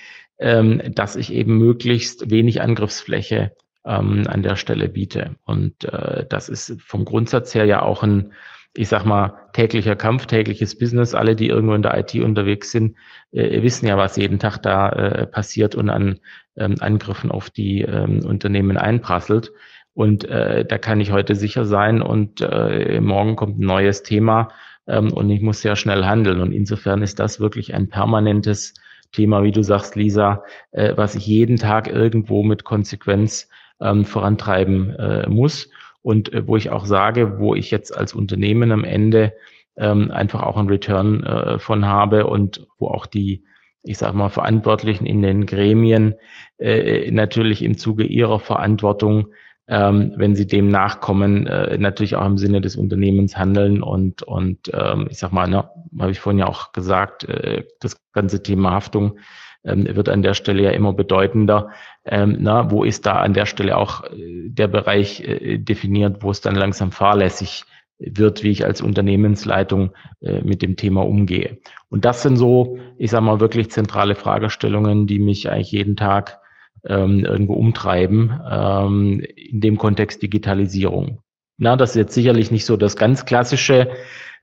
ähm, 0.45 0.83
dass 0.95 1.17
ich 1.17 1.33
eben 1.33 1.57
möglichst 1.57 2.31
wenig 2.31 2.61
Angriffsfläche 2.61 3.53
ähm, 3.87 4.27
an 4.29 4.43
der 4.43 4.57
Stelle 4.57 4.91
biete. 4.91 5.37
Und 5.47 5.85
äh, 5.85 6.27
das 6.29 6.51
ist 6.51 6.77
vom 6.83 7.07
Grundsatz 7.07 7.55
her 7.55 7.65
ja 7.65 7.81
auch 7.81 8.03
ein, 8.03 8.35
ich 8.75 8.89
sag 8.89 9.07
mal, 9.07 9.33
täglicher 9.55 9.97
Kampf, 9.97 10.27
tägliches 10.27 10.79
Business. 10.79 11.15
Alle, 11.15 11.35
die 11.35 11.49
irgendwo 11.49 11.73
in 11.73 11.81
der 11.81 11.99
IT 11.99 12.15
unterwegs 12.17 12.73
sind, 12.73 12.95
äh, 13.33 13.63
wissen 13.63 13.87
ja, 13.87 13.97
was 13.97 14.17
jeden 14.17 14.39
Tag 14.39 14.59
da 14.59 14.91
äh, 14.91 15.27
passiert 15.27 15.75
und 15.77 15.89
an 15.89 16.21
ähm, 16.57 16.75
Angriffen 16.81 17.31
auf 17.31 17.49
die 17.49 17.81
ähm, 17.81 18.21
Unternehmen 18.27 18.77
einprasselt. 18.77 19.51
Und 19.95 20.27
äh, 20.27 20.67
da 20.67 20.77
kann 20.77 21.01
ich 21.01 21.11
heute 21.11 21.37
sicher 21.37 21.65
sein 21.65 22.03
und 22.03 22.43
äh, 22.43 23.01
morgen 23.01 23.37
kommt 23.37 23.61
ein 23.61 23.67
neues 23.67 24.03
Thema 24.03 24.49
ähm, 24.87 25.11
und 25.11 25.31
ich 25.31 25.41
muss 25.41 25.63
sehr 25.63 25.77
schnell 25.77 26.05
handeln. 26.05 26.41
Und 26.41 26.53
insofern 26.53 27.01
ist 27.01 27.19
das 27.19 27.41
wirklich 27.41 27.73
ein 27.73 27.89
permanentes 27.89 28.75
Thema, 29.15 29.43
wie 29.43 29.53
du 29.53 29.63
sagst, 29.63 29.97
Lisa, 29.97 30.43
äh, 30.73 30.93
was 30.97 31.15
ich 31.15 31.27
jeden 31.27 31.57
Tag 31.57 31.89
irgendwo 31.89 32.43
mit 32.43 32.65
Konsequenz 32.65 33.49
ähm, 33.81 34.05
vorantreiben 34.05 34.91
äh, 34.97 35.29
muss. 35.29 35.71
Und 36.03 36.33
äh, 36.33 36.47
wo 36.47 36.57
ich 36.57 36.71
auch 36.71 36.85
sage, 36.85 37.39
wo 37.39 37.55
ich 37.55 37.71
jetzt 37.71 37.97
als 37.97 38.13
Unternehmen 38.13 38.73
am 38.73 38.85
Ende 38.85 39.33
ähm, 39.77 40.11
einfach 40.11 40.43
auch 40.43 40.57
einen 40.57 40.69
Return 40.69 41.25
äh, 41.25 41.59
von 41.59 41.87
habe 41.87 42.27
und 42.27 42.67
wo 42.79 42.89
auch 42.89 43.07
die 43.07 43.45
ich 43.85 43.99
sage 43.99 44.17
mal, 44.17 44.31
Verantwortlichen 44.31 45.05
in 45.05 45.21
den 45.21 45.45
Gremien 45.45 46.15
äh, 46.59 47.11
natürlich 47.11 47.63
im 47.63 47.77
Zuge 47.77 48.05
ihrer 48.05 48.41
Verantwortung 48.41 49.29
ähm, 49.67 50.13
wenn 50.17 50.37
sie 50.37 50.47
dem 50.47 50.69
nachkommen, 50.69 51.47
äh, 51.47 51.79
natürlich 51.79 52.17
auch 52.17 52.27
im 52.27 52.39
Sinne 52.39 52.61
des 52.61 52.77
Unternehmens 52.77 53.37
handeln 53.37 53.83
und, 53.83 54.23
und 54.23 54.71
ähm, 54.73 55.07
ich 55.11 55.19
sag 55.19 55.33
mal, 55.33 55.49
ne, 55.49 55.69
habe 55.99 56.11
ich 56.11 56.21
vorhin 56.21 56.39
ja 56.39 56.47
auch 56.47 56.73
gesagt, 56.73 57.25
äh, 57.25 57.65
das 57.81 57.97
ganze 58.13 58.43
Thema 58.43 58.73
Haftung 58.73 59.19
ähm, 59.65 59.87
wird 59.97 60.09
an 60.09 60.23
der 60.23 60.35
Stelle 60.35 60.63
ja 60.63 60.71
immer 60.71 60.93
bedeutender. 60.93 61.71
Ähm, 62.05 62.37
na, 62.41 62.71
wo 62.71 62.85
ist 62.85 63.07
da 63.07 63.15
an 63.15 63.33
der 63.33 63.47
Stelle 63.47 63.77
auch 63.79 64.05
äh, 64.05 64.49
der 64.49 64.69
Bereich 64.69 65.21
äh, 65.21 65.59
definiert, 65.59 66.23
wo 66.23 66.31
es 66.31 66.43
dann 66.43 66.55
langsam 66.55 66.93
fahrlässig 66.93 67.65
wird, 67.99 68.43
wie 68.43 68.51
ich 68.51 68.67
als 68.67 68.83
Unternehmensleitung 68.83 69.93
äh, 70.21 70.43
mit 70.43 70.61
dem 70.63 70.77
Thema 70.77 71.07
umgehe. 71.07 71.59
Und 71.89 72.05
das 72.05 72.23
sind 72.23 72.37
so, 72.37 72.79
ich 72.99 73.11
sage 73.11 73.25
mal, 73.25 73.41
wirklich 73.41 73.71
zentrale 73.71 74.15
Fragestellungen, 74.15 75.07
die 75.07 75.19
mich 75.19 75.49
eigentlich 75.51 75.73
jeden 75.73 75.97
Tag 75.97 76.41
ähm, 76.87 77.25
irgendwo 77.25 77.55
umtreiben. 77.55 78.41
Ähm, 78.51 79.21
in 79.37 79.61
dem 79.61 79.79
Kontext 79.79 80.23
Digitalisierung. 80.23 81.21
Na, 81.57 81.77
das 81.77 81.91
ist 81.91 81.97
jetzt 81.97 82.15
sicherlich 82.15 82.51
nicht 82.51 82.65
so 82.65 82.77
das 82.77 82.97
ganz 82.97 83.25
klassische 83.25 83.91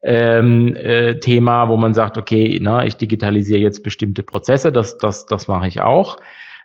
ähm, 0.03 0.75
äh, 0.75 1.19
Thema, 1.19 1.69
wo 1.69 1.77
man 1.77 1.93
sagt, 1.93 2.17
okay, 2.17 2.57
na, 2.61 2.85
ich 2.85 2.95
digitalisiere 2.95 3.59
jetzt 3.59 3.83
bestimmte 3.83 4.23
Prozesse, 4.23 4.71
das, 4.71 4.97
das, 4.97 5.25
das 5.25 5.47
mache 5.47 5.67
ich 5.67 5.81
auch. 5.81 6.17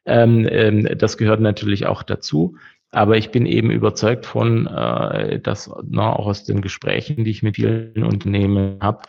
Ähm, 0.06 0.47
ähm, 0.50 0.88
das 0.97 1.18
gehört 1.18 1.40
natürlich 1.40 1.87
auch 1.87 2.02
dazu. 2.02 2.56
Aber 2.92 3.16
ich 3.16 3.30
bin 3.30 3.45
eben 3.45 3.71
überzeugt 3.71 4.25
von, 4.25 4.66
äh, 4.68 5.40
dass 5.40 5.71
na, 5.87 6.12
auch 6.12 6.26
aus 6.26 6.45
den 6.45 6.61
Gesprächen, 6.61 7.25
die 7.25 7.30
ich 7.30 7.42
mit 7.42 7.56
vielen 7.56 8.04
Unternehmen 8.04 8.78
habe, 8.80 9.02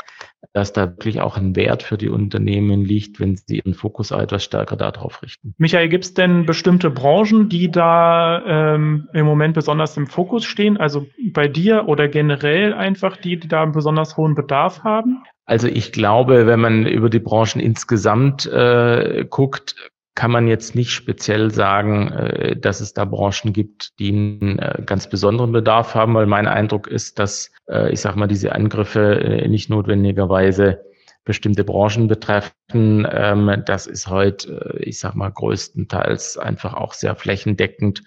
dass 0.54 0.74
da 0.74 0.88
wirklich 0.88 1.22
auch 1.22 1.38
ein 1.38 1.56
Wert 1.56 1.84
für 1.84 1.98
die 1.98 2.10
Unternehmen 2.10 2.84
liegt, 2.84 3.20
wenn 3.20 3.36
sie 3.36 3.58
ihren 3.58 3.74
Fokus 3.74 4.12
etwas 4.12 4.44
stärker 4.44 4.76
darauf 4.76 5.22
richten. 5.22 5.54
Michael, 5.58 5.90
gibt 5.90 6.06
es 6.06 6.14
denn 6.14 6.46
bestimmte 6.46 6.90
Branchen, 6.90 7.50
die 7.50 7.70
da 7.70 8.76
ähm, 8.76 9.08
im 9.14 9.26
Moment 9.26 9.56
besonders 9.56 9.98
im 9.98 10.08
Fokus 10.08 10.46
stehen? 10.46 10.78
Also 10.78 11.08
bei 11.32 11.48
dir 11.48 11.88
oder 11.88 12.08
generell 12.08 12.74
einfach 12.74 13.18
die, 13.18 13.40
die 13.40 13.48
da 13.48 13.64
einen 13.64 13.72
besonders 13.72 14.18
hohen 14.18 14.36
Bedarf 14.36 14.84
haben? 14.84 15.24
Also 15.46 15.68
ich 15.68 15.92
glaube, 15.92 16.46
wenn 16.46 16.60
man 16.60 16.86
über 16.86 17.10
die 17.10 17.20
Branchen 17.20 17.62
insgesamt 17.62 18.46
äh, 18.46 19.26
guckt, 19.30 19.92
kann 20.18 20.32
man 20.32 20.48
jetzt 20.48 20.74
nicht 20.74 20.94
speziell 20.94 21.52
sagen, 21.52 22.12
äh, 22.12 22.56
dass 22.58 22.82
es 22.82 22.92
da 22.92 23.06
Branchen 23.06 23.54
gibt, 23.54 24.00
die 24.00 24.10
einen 24.10 24.58
äh, 24.58 24.82
ganz 24.84 25.08
besonderen 25.08 25.52
Bedarf 25.52 25.94
haben, 25.94 26.16
weil 26.16 26.26
mein 26.26 26.48
Eindruck 26.48 26.88
ist, 26.88 27.20
dass, 27.20 27.52
äh, 27.70 27.92
ich 27.92 28.02
sage 28.02 28.18
mal, 28.18 28.26
diese 28.26 28.54
Angriffe 28.54 29.46
nicht 29.48 29.70
notwendigerweise 29.70 30.82
bestimmte 31.24 31.64
Branchen 31.64 32.08
betreffen. 32.08 33.08
Ähm, 33.08 33.62
das 33.68 33.86
ist 33.86 34.08
heute, 34.08 34.80
ich 34.80 34.98
sage 34.98 35.20
mal, 35.20 35.30
größtenteils 35.30 36.40
einfach 36.40 36.74
auch 36.74 36.94
sehr 36.94 37.16
flächendeckend, 37.16 38.02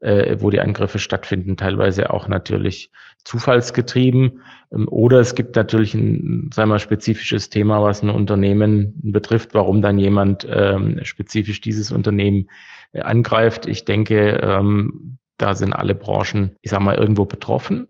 wo 0.00 0.48
die 0.48 0.60
Angriffe 0.60 0.98
stattfinden, 0.98 1.58
teilweise 1.58 2.10
auch 2.10 2.26
natürlich 2.26 2.90
zufallsgetrieben. 3.24 4.42
Ähm, 4.72 4.88
oder 4.88 5.20
es 5.20 5.34
gibt 5.34 5.56
natürlich 5.56 5.94
ein, 5.94 6.50
sagen 6.52 6.70
wir, 6.70 6.78
spezifisches 6.78 7.50
Thema, 7.50 7.82
was 7.82 8.02
ein 8.02 8.10
Unternehmen 8.10 8.94
betrifft, 9.02 9.54
warum 9.54 9.82
dann 9.82 9.98
jemand 9.98 10.46
ähm, 10.50 11.00
spezifisch 11.02 11.60
dieses 11.60 11.92
Unternehmen 11.92 12.48
äh, 12.92 13.00
angreift. 13.00 13.66
Ich 13.66 13.84
denke, 13.84 14.40
ähm, 14.42 15.18
da 15.38 15.54
sind 15.54 15.72
alle 15.72 15.94
Branchen, 15.94 16.56
ich 16.60 16.70
sage 16.70 16.84
mal, 16.84 16.96
irgendwo 16.96 17.24
betroffen. 17.24 17.88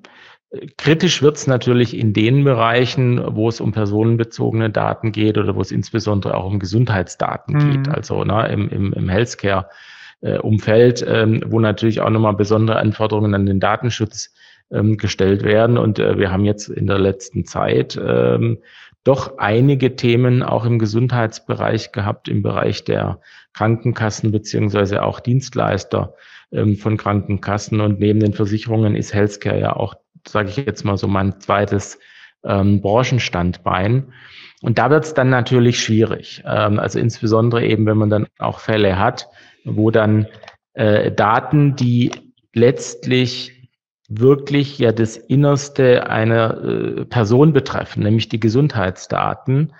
Kritisch 0.78 1.22
wird 1.22 1.36
es 1.36 1.46
natürlich 1.46 1.96
in 1.96 2.12
den 2.12 2.42
Bereichen, 2.42 3.22
wo 3.36 3.48
es 3.48 3.60
um 3.60 3.70
personenbezogene 3.70 4.68
Daten 4.68 5.12
geht 5.12 5.38
oder 5.38 5.54
wo 5.54 5.60
es 5.60 5.70
insbesondere 5.70 6.36
auch 6.36 6.46
um 6.46 6.58
Gesundheitsdaten 6.58 7.54
mhm. 7.54 7.70
geht, 7.70 7.88
also 7.88 8.24
ne, 8.24 8.48
im, 8.48 8.68
im, 8.68 8.92
im 8.92 9.08
Healthcare-Umfeld, 9.08 9.70
äh, 10.22 10.36
ähm, 10.36 11.42
wo 11.46 11.60
natürlich 11.60 12.00
auch 12.00 12.10
nochmal 12.10 12.34
besondere 12.34 12.78
Anforderungen 12.78 13.34
an 13.34 13.46
den 13.46 13.60
Datenschutz 13.60 14.34
ähm, 14.70 14.96
gestellt 14.96 15.42
werden. 15.42 15.78
Und 15.78 15.98
äh, 15.98 16.18
wir 16.18 16.30
haben 16.30 16.44
jetzt 16.44 16.68
in 16.68 16.86
der 16.86 16.98
letzten 16.98 17.44
Zeit 17.44 17.98
ähm, 18.02 18.58
doch 19.04 19.38
einige 19.38 19.96
Themen 19.96 20.42
auch 20.42 20.64
im 20.64 20.78
Gesundheitsbereich 20.78 21.92
gehabt, 21.92 22.28
im 22.28 22.42
Bereich 22.42 22.84
der 22.84 23.20
Krankenkassen 23.54 24.30
beziehungsweise 24.30 25.02
auch 25.02 25.20
Dienstleister 25.20 26.14
ähm, 26.52 26.76
von 26.76 26.96
Krankenkassen. 26.96 27.80
Und 27.80 28.00
neben 28.00 28.20
den 28.20 28.34
Versicherungen 28.34 28.94
ist 28.94 29.14
Healthcare 29.14 29.58
ja 29.58 29.74
auch, 29.74 29.94
sage 30.28 30.50
ich 30.50 30.56
jetzt 30.56 30.84
mal 30.84 30.98
so, 30.98 31.08
mein 31.08 31.40
zweites 31.40 31.98
ähm, 32.44 32.80
Branchenstandbein. 32.80 34.12
Und 34.62 34.78
da 34.78 34.90
wird 34.90 35.04
es 35.04 35.14
dann 35.14 35.30
natürlich 35.30 35.82
schwierig. 35.82 36.42
Ähm, 36.46 36.78
also 36.78 36.98
insbesondere 36.98 37.64
eben, 37.64 37.86
wenn 37.86 37.96
man 37.96 38.10
dann 38.10 38.26
auch 38.38 38.60
Fälle 38.60 38.98
hat, 38.98 39.28
wo 39.64 39.90
dann 39.90 40.26
äh, 40.74 41.12
Daten, 41.12 41.76
die 41.76 42.10
letztlich 42.54 43.68
wirklich 44.08 44.78
ja 44.78 44.92
das 44.92 45.16
Innerste 45.16 46.10
einer 46.10 46.64
äh, 46.64 47.04
Person 47.04 47.52
betreffen, 47.52 48.02
nämlich 48.02 48.28
die 48.28 48.40
Gesundheitsdaten, 48.40 49.72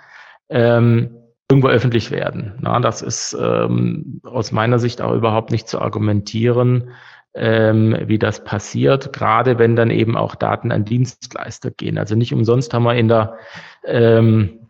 ähm, 0.49 1.17
irgendwo 1.49 1.67
öffentlich 1.67 2.11
werden. 2.11 2.53
Na, 2.61 2.79
das 2.79 3.01
ist 3.01 3.37
ähm, 3.39 4.21
aus 4.23 4.53
meiner 4.53 4.79
Sicht 4.79 5.01
auch 5.01 5.13
überhaupt 5.13 5.51
nicht 5.51 5.67
zu 5.67 5.81
argumentieren, 5.81 6.91
ähm, 7.33 7.97
wie 8.05 8.19
das 8.19 8.43
passiert, 8.43 9.11
gerade 9.11 9.59
wenn 9.59 9.75
dann 9.75 9.89
eben 9.89 10.15
auch 10.15 10.35
Daten 10.35 10.71
an 10.71 10.85
Dienstleister 10.85 11.71
gehen. 11.71 11.97
Also 11.97 12.15
nicht 12.15 12.33
umsonst 12.33 12.73
haben 12.73 12.83
wir 12.83 12.95
in 12.95 13.09
der 13.09 13.37
ähm, 13.85 14.60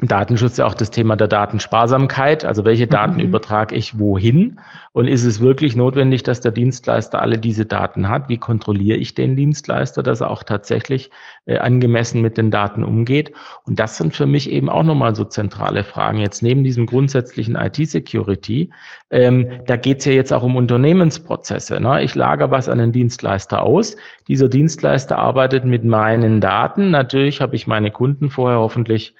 im 0.00 0.08
Datenschutz 0.08 0.56
ja 0.56 0.66
auch 0.66 0.74
das 0.74 0.90
Thema 0.90 1.14
der 1.14 1.28
Datensparsamkeit. 1.28 2.44
Also 2.44 2.64
welche 2.64 2.88
Daten 2.88 3.14
mhm. 3.14 3.20
übertrage 3.20 3.76
ich 3.76 3.96
wohin? 3.98 4.58
Und 4.90 5.06
ist 5.06 5.24
es 5.24 5.40
wirklich 5.40 5.76
notwendig, 5.76 6.24
dass 6.24 6.40
der 6.40 6.50
Dienstleister 6.50 7.22
alle 7.22 7.38
diese 7.38 7.64
Daten 7.64 8.08
hat? 8.08 8.28
Wie 8.28 8.38
kontrolliere 8.38 8.98
ich 8.98 9.14
den 9.14 9.36
Dienstleister, 9.36 10.02
dass 10.02 10.20
er 10.20 10.30
auch 10.30 10.42
tatsächlich 10.42 11.10
äh, 11.46 11.58
angemessen 11.58 12.22
mit 12.22 12.38
den 12.38 12.50
Daten 12.50 12.82
umgeht? 12.82 13.32
Und 13.66 13.78
das 13.78 13.96
sind 13.96 14.16
für 14.16 14.26
mich 14.26 14.50
eben 14.50 14.68
auch 14.68 14.82
nochmal 14.82 15.14
so 15.14 15.24
zentrale 15.24 15.84
Fragen. 15.84 16.18
Jetzt 16.18 16.42
neben 16.42 16.64
diesem 16.64 16.86
grundsätzlichen 16.86 17.54
IT-Security, 17.54 18.70
ähm, 19.10 19.48
da 19.66 19.76
geht 19.76 20.00
es 20.00 20.06
ja 20.06 20.12
jetzt 20.12 20.32
auch 20.32 20.42
um 20.42 20.56
Unternehmensprozesse. 20.56 21.78
Ne? 21.78 22.02
Ich 22.02 22.16
lagere 22.16 22.50
was 22.50 22.68
an 22.68 22.78
den 22.78 22.90
Dienstleister 22.90 23.62
aus. 23.62 23.96
Dieser 24.26 24.48
Dienstleister 24.48 25.18
arbeitet 25.18 25.64
mit 25.64 25.84
meinen 25.84 26.40
Daten. 26.40 26.90
Natürlich 26.90 27.40
habe 27.40 27.54
ich 27.54 27.68
meine 27.68 27.92
Kunden 27.92 28.28
vorher 28.28 28.58
hoffentlich 28.58 29.14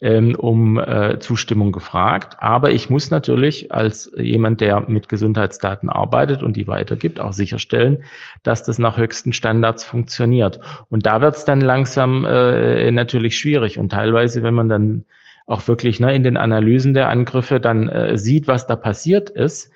ähm, 0.00 0.34
um 0.34 0.78
äh, 0.78 1.18
Zustimmung 1.18 1.72
gefragt. 1.72 2.36
Aber 2.40 2.70
ich 2.70 2.88
muss 2.88 3.10
natürlich 3.10 3.72
als 3.72 4.10
jemand, 4.16 4.60
der 4.60 4.80
mit 4.88 5.08
Gesundheitsdaten 5.08 5.90
arbeitet 5.90 6.42
und 6.42 6.56
die 6.56 6.66
weitergibt, 6.66 7.20
auch 7.20 7.32
sicherstellen, 7.32 8.04
dass 8.42 8.62
das 8.62 8.78
nach 8.78 8.96
höchsten 8.96 9.32
Standards 9.32 9.84
funktioniert. 9.84 10.60
Und 10.88 11.06
da 11.06 11.20
wird 11.20 11.36
es 11.36 11.44
dann 11.44 11.60
langsam 11.60 12.24
äh, 12.24 12.90
natürlich 12.90 13.38
schwierig. 13.38 13.78
Und 13.78 13.92
teilweise, 13.92 14.42
wenn 14.42 14.54
man 14.54 14.68
dann 14.68 15.04
auch 15.46 15.66
wirklich 15.68 16.00
ne, 16.00 16.14
in 16.14 16.22
den 16.22 16.36
Analysen 16.36 16.94
der 16.94 17.08
Angriffe 17.08 17.60
dann 17.60 17.88
äh, 17.88 18.16
sieht, 18.16 18.46
was 18.46 18.66
da 18.66 18.76
passiert 18.76 19.28
ist, 19.30 19.70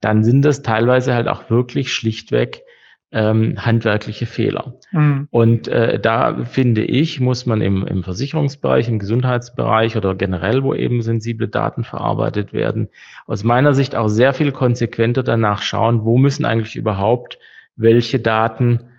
dann 0.00 0.24
sind 0.24 0.44
es 0.44 0.62
teilweise 0.62 1.14
halt 1.14 1.28
auch 1.28 1.48
wirklich 1.50 1.92
schlichtweg 1.92 2.64
ähm, 3.12 3.54
handwerkliche 3.58 4.26
Fehler. 4.26 4.74
Mhm. 4.92 5.26
Und 5.30 5.68
äh, 5.68 5.98
da 5.98 6.44
finde 6.44 6.84
ich, 6.84 7.20
muss 7.20 7.44
man 7.44 7.60
im, 7.60 7.86
im 7.86 8.04
Versicherungsbereich, 8.04 8.88
im 8.88 8.98
Gesundheitsbereich 8.98 9.96
oder 9.96 10.14
generell, 10.14 10.62
wo 10.62 10.74
eben 10.74 11.02
sensible 11.02 11.48
Daten 11.48 11.82
verarbeitet 11.82 12.52
werden, 12.52 12.88
aus 13.26 13.42
meiner 13.42 13.74
Sicht 13.74 13.96
auch 13.96 14.08
sehr 14.08 14.32
viel 14.32 14.52
konsequenter 14.52 15.22
danach 15.22 15.62
schauen, 15.62 16.04
wo 16.04 16.18
müssen 16.18 16.44
eigentlich 16.44 16.76
überhaupt 16.76 17.38
welche 17.76 18.20
Daten 18.20 18.90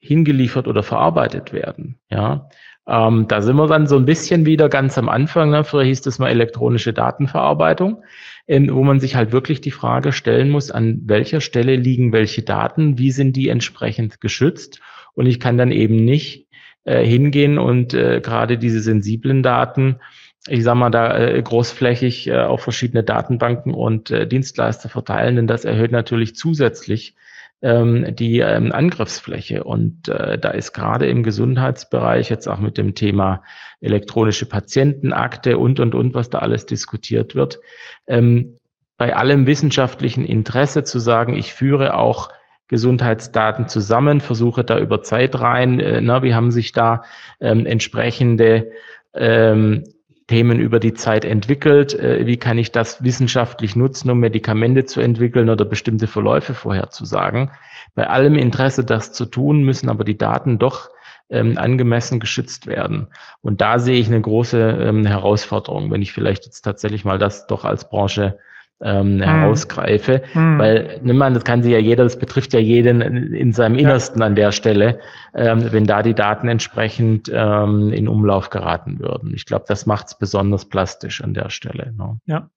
hingeliefert 0.00 0.66
oder 0.66 0.82
verarbeitet 0.82 1.52
werden. 1.52 1.98
Ja, 2.10 2.48
ähm, 2.90 3.28
da 3.28 3.40
sind 3.40 3.56
wir 3.56 3.68
dann 3.68 3.86
so 3.86 3.96
ein 3.96 4.04
bisschen 4.04 4.44
wieder 4.44 4.68
ganz 4.68 4.98
am 4.98 5.08
Anfang. 5.08 5.50
Ne? 5.50 5.64
Früher 5.64 5.84
hieß 5.84 6.02
das 6.02 6.18
mal 6.18 6.28
elektronische 6.28 6.92
Datenverarbeitung 6.92 8.02
ähm, 8.50 8.68
wo 8.72 8.82
man 8.82 8.98
sich 8.98 9.14
halt 9.14 9.30
wirklich 9.30 9.60
die 9.60 9.70
Frage 9.70 10.12
stellen 10.12 10.50
muss, 10.50 10.72
an 10.72 11.02
welcher 11.04 11.40
Stelle 11.40 11.76
liegen 11.76 12.12
welche 12.12 12.42
Daten, 12.42 12.98
wie 12.98 13.12
sind 13.12 13.36
die 13.36 13.48
entsprechend 13.48 14.20
geschützt. 14.20 14.80
Und 15.14 15.26
ich 15.26 15.38
kann 15.38 15.56
dann 15.56 15.70
eben 15.70 16.04
nicht 16.04 16.48
äh, 16.82 17.04
hingehen 17.06 17.58
und 17.58 17.94
äh, 17.94 18.20
gerade 18.20 18.58
diese 18.58 18.80
sensiblen 18.80 19.44
Daten, 19.44 20.00
ich 20.48 20.64
sag 20.64 20.74
mal, 20.74 20.90
da 20.90 21.16
äh, 21.16 21.40
großflächig 21.40 22.26
äh, 22.26 22.38
auf 22.38 22.62
verschiedene 22.62 23.04
Datenbanken 23.04 23.72
und 23.72 24.10
äh, 24.10 24.26
Dienstleister 24.26 24.88
verteilen, 24.88 25.36
denn 25.36 25.46
das 25.46 25.64
erhöht 25.64 25.92
natürlich 25.92 26.34
zusätzlich 26.34 27.14
ähm, 27.62 28.14
die 28.16 28.40
ähm, 28.40 28.72
Angriffsfläche. 28.72 29.64
Und 29.64 30.08
äh, 30.08 30.38
da 30.38 30.50
ist 30.50 30.72
gerade 30.72 31.06
im 31.08 31.22
Gesundheitsbereich 31.22 32.30
jetzt 32.30 32.48
auch 32.48 32.58
mit 32.58 32.78
dem 32.78 32.94
Thema 32.94 33.42
elektronische 33.80 34.46
Patientenakte 34.46 35.58
und, 35.58 35.80
und, 35.80 35.94
und, 35.94 36.14
was 36.14 36.30
da 36.30 36.38
alles 36.38 36.66
diskutiert 36.66 37.34
wird, 37.34 37.60
ähm, 38.06 38.56
bei 38.96 39.16
allem 39.16 39.46
wissenschaftlichen 39.46 40.24
Interesse 40.24 40.84
zu 40.84 40.98
sagen, 40.98 41.34
ich 41.34 41.54
führe 41.54 41.94
auch 41.94 42.30
Gesundheitsdaten 42.68 43.66
zusammen, 43.66 44.20
versuche 44.20 44.62
da 44.62 44.78
über 44.78 45.02
Zeit 45.02 45.40
rein, 45.40 45.80
äh, 45.80 46.00
na, 46.00 46.22
wie 46.22 46.34
haben 46.34 46.50
sich 46.50 46.72
da 46.72 47.02
ähm, 47.40 47.66
entsprechende 47.66 48.70
ähm, 49.14 49.84
Themen 50.30 50.60
über 50.60 50.78
die 50.78 50.94
Zeit 50.94 51.24
entwickelt? 51.24 51.92
Äh, 51.92 52.24
wie 52.24 52.36
kann 52.36 52.56
ich 52.56 52.70
das 52.70 53.02
wissenschaftlich 53.02 53.74
nutzen, 53.74 54.10
um 54.10 54.20
Medikamente 54.20 54.84
zu 54.84 55.00
entwickeln 55.00 55.50
oder 55.50 55.64
bestimmte 55.64 56.06
Verläufe 56.06 56.54
vorherzusagen? 56.54 57.50
Bei 57.96 58.06
allem 58.06 58.36
Interesse, 58.36 58.84
das 58.84 59.12
zu 59.12 59.26
tun, 59.26 59.64
müssen 59.64 59.88
aber 59.88 60.04
die 60.04 60.16
Daten 60.16 60.60
doch 60.60 60.90
ähm, 61.30 61.58
angemessen 61.58 62.20
geschützt 62.20 62.68
werden. 62.68 63.08
Und 63.42 63.60
da 63.60 63.80
sehe 63.80 63.98
ich 63.98 64.06
eine 64.06 64.20
große 64.20 64.78
ähm, 64.80 65.04
Herausforderung, 65.04 65.90
wenn 65.90 66.00
ich 66.00 66.12
vielleicht 66.12 66.44
jetzt 66.44 66.62
tatsächlich 66.62 67.04
mal 67.04 67.18
das 67.18 67.48
doch 67.48 67.64
als 67.64 67.90
Branche 67.90 68.38
ähm, 68.82 69.20
hm. 69.20 69.22
herausgreife, 69.22 70.22
hm. 70.32 70.58
weil 70.58 71.00
nimm 71.02 71.18
mal, 71.18 71.32
das 71.32 71.44
kann 71.44 71.62
sich 71.62 71.72
ja 71.72 71.78
jeder, 71.78 72.04
das 72.04 72.18
betrifft 72.18 72.52
ja 72.52 72.60
jeden 72.60 73.02
in 73.02 73.52
seinem 73.52 73.76
Innersten 73.76 74.20
ja. 74.20 74.26
an 74.26 74.34
der 74.34 74.52
Stelle, 74.52 75.00
ähm, 75.34 75.72
wenn 75.72 75.84
da 75.84 76.02
die 76.02 76.14
Daten 76.14 76.48
entsprechend 76.48 77.30
ähm, 77.32 77.92
in 77.92 78.08
Umlauf 78.08 78.50
geraten 78.50 78.98
würden. 78.98 79.34
Ich 79.34 79.46
glaube, 79.46 79.64
das 79.68 79.86
macht 79.86 80.08
es 80.08 80.18
besonders 80.18 80.64
plastisch 80.64 81.22
an 81.22 81.34
der 81.34 81.50
Stelle. 81.50 81.92
Ne? 81.96 82.18
Ja. 82.26 82.50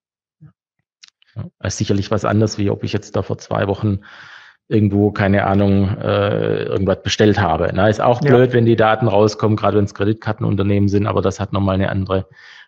ja. 1.36 1.44
ist 1.64 1.78
sicherlich 1.78 2.12
was 2.12 2.26
anderes, 2.26 2.58
wie 2.58 2.70
ob 2.70 2.84
ich 2.84 2.94
jetzt 2.94 3.16
da 3.16 3.22
vor 3.22 3.38
zwei 3.38 3.68
Wochen 3.68 4.00
irgendwo, 4.70 5.12
keine 5.12 5.46
Ahnung, 5.46 5.98
äh, 5.98 6.64
irgendwas 6.64 7.04
bestellt 7.04 7.40
habe. 7.40 7.70
Na, 7.74 7.90
ist 7.90 8.02
auch 8.02 8.22
blöd, 8.22 8.50
ja. 8.50 8.54
wenn 8.54 8.66
die 8.66 8.78
Daten 8.78 9.10
rauskommen, 9.10 9.58
gerade 9.58 9.78
wenn 9.78 9.86
es 9.86 9.94
Kreditkartenunternehmen 9.94 10.88
sind, 10.88 11.06
aber 11.06 11.22
das 11.22 11.42
hat 11.42 11.52
nochmal 11.52 11.76
eine 11.76 11.90
andere 11.90 12.28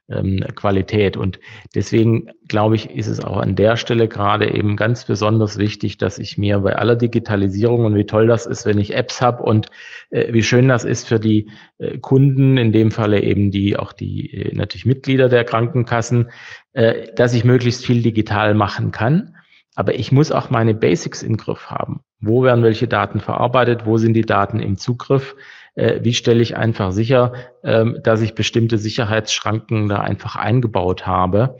ähm, 0.10 0.44
Qualität. 0.56 1.18
Und 1.18 1.40
deswegen 1.74 2.30
glaube 2.48 2.76
ich, 2.76 2.90
ist 2.90 3.08
es 3.08 3.20
auch 3.20 3.38
an 3.38 3.56
der 3.56 3.78
Stelle 3.78 4.08
gerade 4.08 4.54
eben 4.54 4.76
ganz 4.76 5.06
besonders 5.06 5.58
wichtig, 5.58 5.98
dass 5.98 6.20
ich 6.20 6.38
mir 6.38 6.60
bei 6.60 6.76
aller 6.76 6.96
Digitalisierung 6.96 7.86
und 7.86 7.96
wie 7.96 8.06
toll 8.06 8.28
das 8.28 8.46
ist, 8.46 8.66
wenn 8.66 8.78
ich 8.78 8.96
Apps 8.96 9.22
habe 9.22 9.44
und 9.44 9.68
äh, 10.12 10.32
wie 10.34 10.44
schön 10.44 10.68
das 10.68 10.84
ist 10.84 11.08
für 11.08 11.20
die 11.20 11.50
äh, 11.78 11.98
Kunden, 11.98 12.58
in 12.58 12.72
dem 12.72 12.92
Falle 12.92 13.22
eben 13.22 13.52
die 13.52 13.78
auch 13.78 13.94
die 13.94 14.32
äh, 14.34 14.56
natürlich 14.56 14.86
Mitglieder 14.86 15.30
der 15.30 15.44
Krankenkassen, 15.44 16.30
äh, 16.74 17.14
dass 17.16 17.34
ich 17.34 17.44
möglichst 17.44 17.86
viel 17.86 18.02
digital 18.02 18.54
machen 18.54 18.92
kann. 18.92 19.36
Aber 19.76 19.96
ich 19.96 20.12
muss 20.12 20.32
auch 20.32 20.50
meine 20.50 20.74
Basics 20.74 21.22
im 21.22 21.36
Griff 21.36 21.70
haben. 21.70 22.02
Wo 22.26 22.44
werden 22.44 22.64
welche 22.64 22.88
Daten 22.88 23.20
verarbeitet? 23.20 23.86
Wo 23.86 23.98
sind 23.98 24.14
die 24.14 24.26
Daten 24.26 24.60
im 24.60 24.78
Zugriff? 24.78 25.36
äh, 25.76 26.00
wie 26.04 26.14
stelle 26.14 26.42
ich 26.42 26.58
einfach 26.58 26.92
sicher, 26.92 27.34
ähm, 27.64 28.00
dass 28.04 28.22
ich 28.22 28.36
bestimmte 28.36 28.78
Sicherheitsschranken 28.78 29.88
da 29.90 30.00
einfach 30.00 30.36
eingebaut 30.36 31.06
habe. 31.06 31.58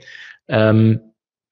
Ähm, 0.48 1.00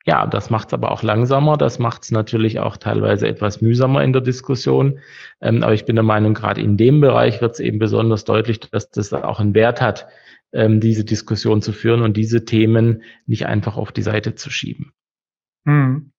ja, 0.06 0.26
das 0.26 0.50
macht 0.50 0.68
es 0.68 0.74
aber 0.74 0.90
auch 0.90 1.02
langsamer, 1.02 1.56
das 1.56 1.78
macht 1.78 2.02
es 2.02 2.10
natürlich 2.10 2.58
auch 2.60 2.76
teilweise 2.76 3.26
etwas 3.26 3.62
mühsamer 3.62 4.02
in 4.02 4.12
der 4.12 4.20
Diskussion. 4.20 4.98
Ähm, 5.40 5.62
aber 5.62 5.72
ich 5.72 5.86
bin 5.86 5.96
der 5.96 6.02
Meinung, 6.02 6.34
gerade 6.34 6.60
in 6.60 6.76
dem 6.76 7.00
Bereich 7.00 7.40
wird 7.40 7.54
es 7.54 7.60
eben 7.60 7.78
besonders 7.78 8.24
deutlich, 8.24 8.60
dass 8.60 8.90
das 8.90 9.12
auch 9.12 9.40
einen 9.40 9.54
Wert 9.54 9.80
hat, 9.80 10.06
ähm, 10.52 10.80
diese 10.80 11.04
Diskussion 11.04 11.62
zu 11.62 11.72
führen 11.72 12.02
und 12.02 12.16
diese 12.16 12.44
Themen 12.44 13.02
nicht 13.26 13.46
einfach 13.46 13.76
auf 13.76 13.92
die 13.92 14.02
Seite 14.02 14.34
zu 14.34 14.50
schieben. 14.50 14.92
Hm. 15.64 16.10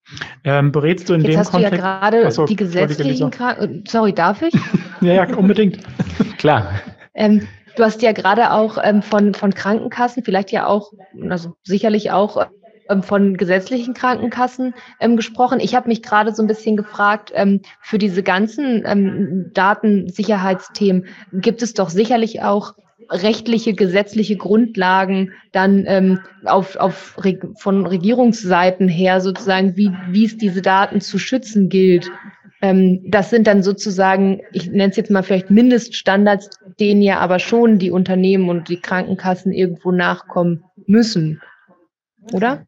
Ähm, 0.43 0.71
berätst 0.71 1.10
du 1.10 1.13
in 1.13 1.21
Jetzt 1.21 1.31
dem 1.31 1.39
hast 1.39 1.51
Kontext? 1.51 1.73
du 1.73 1.77
ja 1.77 1.81
gerade 1.81 2.25
Achso, 2.25 2.45
die 2.45 2.55
gesetzlichen 2.55 3.31
Kranken... 3.31 3.84
Sorry, 3.88 4.13
darf 4.13 4.41
ich? 4.41 4.53
ja, 5.01 5.13
ja, 5.13 5.36
unbedingt. 5.36 5.79
Klar. 6.38 6.79
Ähm, 7.13 7.47
du 7.75 7.84
hast 7.84 8.01
ja 8.01 8.12
gerade 8.12 8.51
auch 8.51 8.77
ähm, 8.84 9.01
von, 9.01 9.34
von 9.34 9.53
Krankenkassen, 9.53 10.23
vielleicht 10.23 10.51
ja 10.51 10.67
auch, 10.67 10.93
also 11.29 11.55
sicherlich 11.63 12.12
auch 12.12 12.47
ähm, 12.89 13.01
von 13.01 13.36
gesetzlichen 13.36 13.95
Krankenkassen 13.95 14.75
ähm, 14.99 15.15
gesprochen. 15.15 15.60
Ich 15.60 15.73
habe 15.73 15.88
mich 15.88 16.03
gerade 16.03 16.36
so 16.36 16.43
ein 16.43 16.47
bisschen 16.47 16.77
gefragt, 16.77 17.31
ähm, 17.34 17.62
für 17.81 17.97
diese 17.97 18.21
ganzen 18.21 18.84
ähm, 18.86 19.51
Datensicherheitsthemen 19.53 21.08
gibt 21.34 21.63
es 21.63 21.73
doch 21.73 21.89
sicherlich 21.89 22.43
auch 22.43 22.73
rechtliche, 23.09 23.73
gesetzliche 23.73 24.37
Grundlagen 24.37 25.31
dann 25.51 25.85
ähm, 25.87 26.19
auf, 26.43 26.75
auf 26.75 27.17
von 27.57 27.85
Regierungsseiten 27.85 28.87
her 28.87 29.21
sozusagen, 29.21 29.75
wie, 29.75 29.91
wie 30.09 30.25
es 30.25 30.37
diese 30.37 30.61
Daten 30.61 31.01
zu 31.01 31.17
schützen 31.17 31.69
gilt. 31.69 32.09
Ähm, 32.61 33.01
das 33.07 33.29
sind 33.29 33.47
dann 33.47 33.63
sozusagen, 33.63 34.41
ich 34.51 34.67
nenne 34.67 34.89
es 34.89 34.97
jetzt 34.97 35.11
mal 35.11 35.23
vielleicht 35.23 35.51
Mindeststandards, 35.51 36.49
denen 36.79 37.01
ja 37.01 37.19
aber 37.19 37.39
schon 37.39 37.79
die 37.79 37.91
Unternehmen 37.91 38.49
und 38.49 38.69
die 38.69 38.79
Krankenkassen 38.79 39.51
irgendwo 39.51 39.91
nachkommen 39.91 40.63
müssen. 40.87 41.41
Oder? 42.33 42.65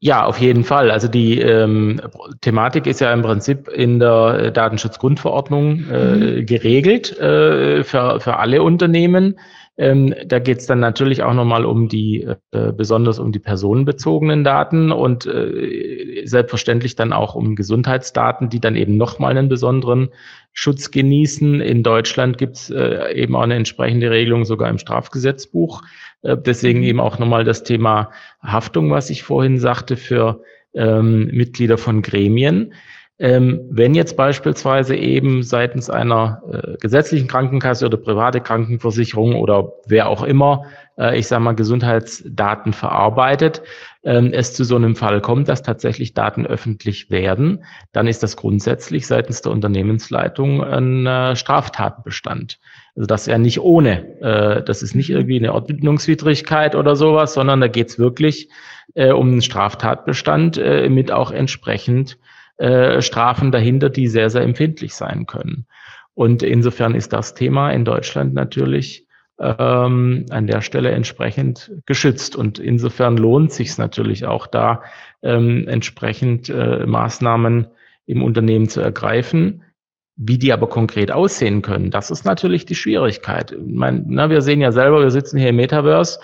Ja, 0.00 0.26
auf 0.26 0.38
jeden 0.38 0.62
Fall. 0.62 0.92
Also 0.92 1.08
die 1.08 1.40
ähm, 1.40 2.00
Thematik 2.40 2.86
ist 2.86 3.00
ja 3.00 3.12
im 3.12 3.22
Prinzip 3.22 3.68
in 3.68 3.98
der 3.98 4.52
Datenschutzgrundverordnung 4.52 5.90
äh, 5.90 6.16
mhm. 6.16 6.46
geregelt 6.46 7.18
äh, 7.18 7.82
für, 7.82 8.20
für 8.20 8.36
alle 8.36 8.62
Unternehmen. 8.62 9.40
Ähm, 9.76 10.14
da 10.26 10.40
geht 10.40 10.58
es 10.58 10.66
dann 10.66 10.80
natürlich 10.80 11.22
auch 11.22 11.34
nochmal 11.34 11.64
um 11.64 11.88
die, 11.88 12.28
äh, 12.52 12.72
besonders 12.72 13.18
um 13.18 13.32
die 13.32 13.38
personenbezogenen 13.40 14.44
Daten 14.44 14.90
und 14.92 15.26
äh, 15.26 16.22
selbstverständlich 16.26 16.96
dann 16.96 17.12
auch 17.12 17.36
um 17.36 17.56
Gesundheitsdaten, 17.56 18.50
die 18.50 18.60
dann 18.60 18.76
eben 18.76 18.96
nochmal 18.96 19.30
einen 19.30 19.48
besonderen 19.48 20.10
Schutz 20.52 20.90
genießen. 20.90 21.60
In 21.60 21.84
Deutschland 21.84 22.38
gibt 22.38 22.56
es 22.56 22.70
äh, 22.70 23.14
eben 23.14 23.36
auch 23.36 23.42
eine 23.42 23.54
entsprechende 23.54 24.10
Regelung 24.10 24.44
sogar 24.44 24.68
im 24.68 24.78
Strafgesetzbuch. 24.78 25.82
Äh, 26.22 26.36
deswegen 26.36 26.80
mhm. 26.80 26.84
eben 26.84 27.00
auch 27.00 27.18
nochmal 27.18 27.44
das 27.44 27.62
Thema 27.62 28.10
Haftung, 28.42 28.90
was 28.90 29.10
ich 29.10 29.22
vorhin 29.22 29.58
sagte, 29.58 29.96
für 29.96 30.42
ähm, 30.74 31.26
Mitglieder 31.26 31.78
von 31.78 32.02
Gremien. 32.02 32.74
Ähm, 33.20 33.62
wenn 33.70 33.94
jetzt 33.94 34.16
beispielsweise 34.16 34.94
eben 34.94 35.42
seitens 35.42 35.90
einer 35.90 36.40
äh, 36.52 36.76
gesetzlichen 36.78 37.26
Krankenkasse 37.26 37.86
oder 37.86 37.96
private 37.96 38.40
Krankenversicherung 38.40 39.34
oder 39.34 39.72
wer 39.88 40.08
auch 40.08 40.22
immer, 40.22 40.66
äh, 40.96 41.18
ich 41.18 41.26
sage 41.26 41.42
mal, 41.42 41.56
Gesundheitsdaten 41.56 42.72
verarbeitet, 42.72 43.62
ähm, 44.04 44.32
es 44.32 44.54
zu 44.54 44.62
so 44.62 44.76
einem 44.76 44.94
Fall 44.94 45.20
kommt, 45.20 45.48
dass 45.48 45.62
tatsächlich 45.62 46.14
Daten 46.14 46.46
öffentlich 46.46 47.10
werden, 47.10 47.64
dann 47.90 48.06
ist 48.06 48.22
das 48.22 48.36
grundsätzlich 48.36 49.08
seitens 49.08 49.42
der 49.42 49.50
Unternehmensleitung 49.50 50.62
ein 50.62 51.04
äh, 51.04 51.34
Straftatbestand. 51.34 52.60
Also 52.94 53.06
das 53.06 53.26
ja 53.26 53.36
nicht 53.36 53.58
ohne. 53.58 54.20
Äh, 54.20 54.62
das 54.62 54.82
ist 54.82 54.94
nicht 54.94 55.10
irgendwie 55.10 55.38
eine 55.38 55.54
Ordnungswidrigkeit 55.54 56.76
oder 56.76 56.94
sowas, 56.94 57.34
sondern 57.34 57.60
da 57.60 57.66
geht 57.66 57.88
es 57.88 57.98
wirklich 57.98 58.48
äh, 58.94 59.10
um 59.10 59.28
einen 59.28 59.42
Straftatbestand 59.42 60.56
äh, 60.58 60.88
mit 60.88 61.10
auch 61.10 61.32
entsprechend 61.32 62.16
äh, 62.58 63.00
Strafen 63.02 63.52
dahinter, 63.52 63.88
die 63.88 64.08
sehr, 64.08 64.30
sehr 64.30 64.42
empfindlich 64.42 64.94
sein 64.94 65.26
können. 65.26 65.66
Und 66.14 66.42
insofern 66.42 66.94
ist 66.94 67.12
das 67.12 67.34
Thema 67.34 67.70
in 67.70 67.84
Deutschland 67.84 68.34
natürlich 68.34 69.06
ähm, 69.38 70.26
an 70.30 70.46
der 70.48 70.60
Stelle 70.60 70.90
entsprechend 70.90 71.70
geschützt. 71.86 72.34
Und 72.34 72.58
insofern 72.58 73.16
lohnt 73.16 73.52
sich 73.52 73.78
natürlich 73.78 74.26
auch 74.26 74.48
da 74.48 74.82
ähm, 75.22 75.68
entsprechend 75.68 76.48
äh, 76.48 76.84
Maßnahmen 76.86 77.68
im 78.06 78.22
Unternehmen 78.22 78.68
zu 78.68 78.80
ergreifen. 78.80 79.62
Wie 80.16 80.38
die 80.38 80.52
aber 80.52 80.68
konkret 80.68 81.12
aussehen 81.12 81.62
können, 81.62 81.92
das 81.92 82.10
ist 82.10 82.24
natürlich 82.24 82.66
die 82.66 82.74
Schwierigkeit. 82.74 83.52
Ich 83.52 83.74
meine, 83.74 84.02
na, 84.04 84.30
wir 84.30 84.42
sehen 84.42 84.60
ja 84.60 84.72
selber, 84.72 85.00
wir 85.00 85.12
sitzen 85.12 85.38
hier 85.38 85.50
im 85.50 85.56
Metaverse 85.56 86.18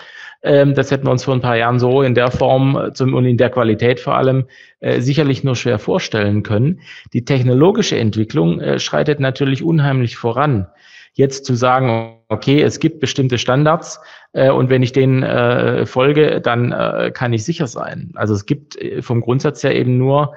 das 0.45 0.91
hätten 0.91 1.07
wir 1.07 1.11
uns 1.11 1.23
vor 1.23 1.33
ein 1.33 1.41
paar 1.41 1.57
Jahren 1.57 1.79
so 1.79 2.03
in 2.03 2.13
der 2.13 2.29
Form 2.29 2.75
äh, 2.75 3.03
und 3.03 3.25
in 3.25 3.37
der 3.37 3.49
Qualität 3.49 3.99
vor 3.99 4.15
allem 4.15 4.45
äh, 4.79 5.01
sicherlich 5.01 5.43
nur 5.43 5.55
schwer 5.55 5.79
vorstellen 5.79 6.43
können. 6.43 6.81
Die 7.13 7.25
technologische 7.25 7.97
Entwicklung 7.97 8.61
äh, 8.61 8.77
schreitet 8.77 9.19
natürlich 9.19 9.63
unheimlich 9.63 10.17
voran. 10.17 10.67
Jetzt 11.13 11.45
zu 11.45 11.55
sagen, 11.55 12.19
okay, 12.29 12.61
es 12.61 12.79
gibt 12.79 12.99
bestimmte 12.99 13.37
Standards 13.37 14.01
und 14.33 14.69
wenn 14.69 14.83
ich 14.83 14.91
denen 14.91 15.85
folge, 15.87 16.41
dann 16.41 17.11
kann 17.13 17.31
ich 17.31 17.45
sicher 17.45 17.67
sein. 17.67 18.11
Also 18.15 18.33
es 18.33 18.45
gibt 18.45 18.77
vom 18.99 19.21
Grundsatz 19.21 19.63
her 19.63 19.73
eben 19.73 19.97
nur 19.97 20.33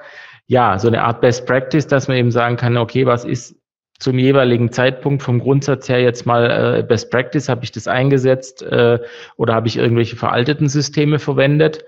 ja 0.47 0.79
so 0.79 0.87
eine 0.87 1.03
Art 1.03 1.19
Best 1.19 1.45
Practice, 1.45 1.85
dass 1.85 2.07
man 2.07 2.15
eben 2.15 2.31
sagen 2.31 2.55
kann, 2.55 2.77
okay, 2.77 3.05
was 3.05 3.25
ist 3.25 3.58
zum 3.99 4.17
jeweiligen 4.17 4.71
Zeitpunkt 4.71 5.21
vom 5.23 5.39
Grundsatz 5.39 5.89
her 5.89 6.01
jetzt 6.01 6.25
mal 6.25 6.79
äh, 6.79 6.83
Best 6.83 7.11
Practice, 7.11 7.49
habe 7.49 7.63
ich 7.63 7.71
das 7.71 7.87
eingesetzt 7.87 8.63
äh, 8.63 8.99
oder 9.35 9.53
habe 9.53 9.67
ich 9.67 9.77
irgendwelche 9.77 10.15
veralteten 10.15 10.69
Systeme 10.69 11.19
verwendet. 11.19 11.83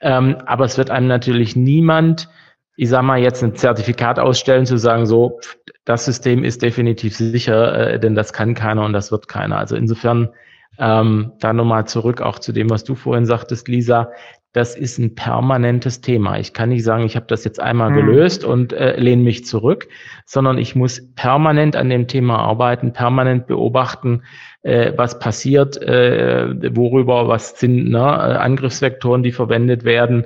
Ähm, 0.00 0.38
aber 0.46 0.64
es 0.64 0.78
wird 0.78 0.90
einem 0.90 1.06
natürlich 1.06 1.56
niemand, 1.56 2.30
ich 2.76 2.88
sag 2.88 3.02
mal, 3.02 3.18
jetzt 3.18 3.42
ein 3.44 3.54
Zertifikat 3.54 4.18
ausstellen, 4.18 4.64
zu 4.64 4.78
sagen, 4.78 5.04
so, 5.04 5.40
das 5.84 6.06
System 6.06 6.44
ist 6.44 6.62
definitiv 6.62 7.14
sicher, 7.14 7.92
äh, 7.92 8.00
denn 8.00 8.14
das 8.14 8.32
kann 8.32 8.54
keiner 8.54 8.84
und 8.84 8.94
das 8.94 9.12
wird 9.12 9.28
keiner. 9.28 9.58
Also 9.58 9.76
insofern 9.76 10.30
ähm, 10.78 11.32
da 11.40 11.52
nochmal 11.52 11.86
zurück 11.86 12.22
auch 12.22 12.38
zu 12.38 12.52
dem, 12.52 12.70
was 12.70 12.84
du 12.84 12.94
vorhin 12.94 13.26
sagtest, 13.26 13.68
Lisa 13.68 14.12
das 14.52 14.76
ist 14.76 14.98
ein 14.98 15.14
permanentes 15.14 16.00
Thema. 16.00 16.38
Ich 16.38 16.52
kann 16.52 16.70
nicht 16.70 16.82
sagen, 16.82 17.04
ich 17.04 17.14
habe 17.14 17.26
das 17.26 17.44
jetzt 17.44 17.60
einmal 17.60 17.90
mhm. 17.90 17.94
gelöst 17.94 18.44
und 18.44 18.72
äh, 18.72 18.98
lehne 18.98 19.22
mich 19.22 19.46
zurück, 19.46 19.88
sondern 20.26 20.58
ich 20.58 20.74
muss 20.74 21.14
permanent 21.14 21.76
an 21.76 21.88
dem 21.88 22.08
Thema 22.08 22.38
arbeiten, 22.38 22.92
permanent 22.92 23.46
beobachten, 23.46 24.22
äh, 24.62 24.92
was 24.96 25.20
passiert, 25.20 25.80
äh, 25.80 26.74
worüber, 26.76 27.28
was 27.28 27.60
sind 27.60 27.90
ne, 27.90 28.02
Angriffsvektoren, 28.02 29.22
die 29.22 29.32
verwendet 29.32 29.84
werden. 29.84 30.24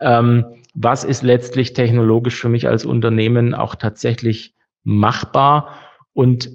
Ähm, 0.00 0.44
was 0.74 1.04
ist 1.04 1.22
letztlich 1.22 1.72
technologisch 1.72 2.40
für 2.40 2.48
mich 2.48 2.68
als 2.68 2.84
Unternehmen 2.84 3.54
auch 3.54 3.74
tatsächlich 3.74 4.54
machbar 4.84 5.78
und 6.12 6.50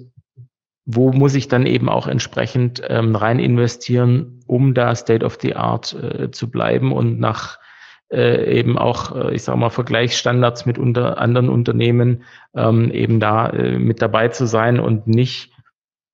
wo 0.90 1.12
muss 1.12 1.34
ich 1.34 1.48
dann 1.48 1.66
eben 1.66 1.90
auch 1.90 2.06
entsprechend 2.06 2.80
ähm, 2.88 3.14
rein 3.14 3.38
investieren, 3.40 4.40
um 4.46 4.72
da 4.72 4.94
State 4.94 5.24
of 5.24 5.36
the 5.42 5.54
Art 5.54 5.92
äh, 5.92 6.30
zu 6.30 6.50
bleiben 6.50 6.92
und 6.92 7.20
nach 7.20 7.58
äh, 8.10 8.58
eben 8.58 8.78
auch, 8.78 9.14
äh, 9.14 9.34
ich 9.34 9.42
sage 9.42 9.58
mal, 9.58 9.68
Vergleichsstandards 9.68 10.64
mit 10.64 10.78
unter 10.78 11.18
anderen 11.18 11.50
Unternehmen 11.50 12.22
ähm, 12.56 12.90
eben 12.90 13.20
da 13.20 13.50
äh, 13.50 13.78
mit 13.78 14.00
dabei 14.00 14.28
zu 14.28 14.46
sein 14.46 14.80
und 14.80 15.06
nicht 15.06 15.52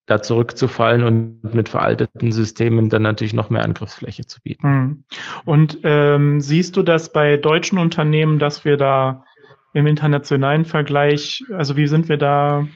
da 0.06 0.20
zurückzufallen 0.20 1.04
und 1.04 1.54
mit 1.54 1.68
veralteten 1.68 2.32
Systemen 2.32 2.90
dann 2.90 3.02
natürlich 3.02 3.32
noch 3.32 3.50
mehr 3.50 3.62
Angriffsfläche 3.62 4.26
zu 4.26 4.42
bieten. 4.42 4.64
Hm. 4.64 5.04
Und 5.44 5.78
ähm, 5.84 6.40
siehst 6.40 6.76
du 6.76 6.82
das 6.82 7.12
bei 7.12 7.36
deutschen 7.36 7.78
Unternehmen, 7.78 8.40
dass 8.40 8.64
wir 8.64 8.76
da 8.76 9.24
im 9.72 9.86
internationalen 9.86 10.64
Vergleich, 10.64 11.44
also 11.52 11.76
wie 11.76 11.86
sind 11.86 12.08
wir 12.08 12.16
da 12.16 12.66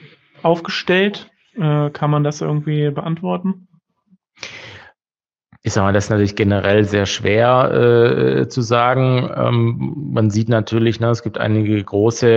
aufgestellt? 0.44 1.28
Äh, 1.58 1.90
kann 1.90 2.10
man 2.10 2.24
das 2.24 2.40
irgendwie 2.40 2.90
beantworten? 2.90 3.68
Ich 5.62 5.72
sage 5.72 5.86
mal, 5.86 5.92
das 5.92 6.04
ist 6.04 6.10
natürlich 6.10 6.36
generell 6.36 6.84
sehr 6.84 7.04
schwer 7.04 7.72
äh, 7.72 8.48
zu 8.48 8.62
sagen. 8.62 9.28
Ähm, 9.34 10.10
man 10.12 10.30
sieht 10.30 10.48
natürlich, 10.48 11.00
ne, 11.00 11.08
es 11.08 11.24
gibt 11.24 11.36
einige 11.36 11.82
große, 11.82 12.28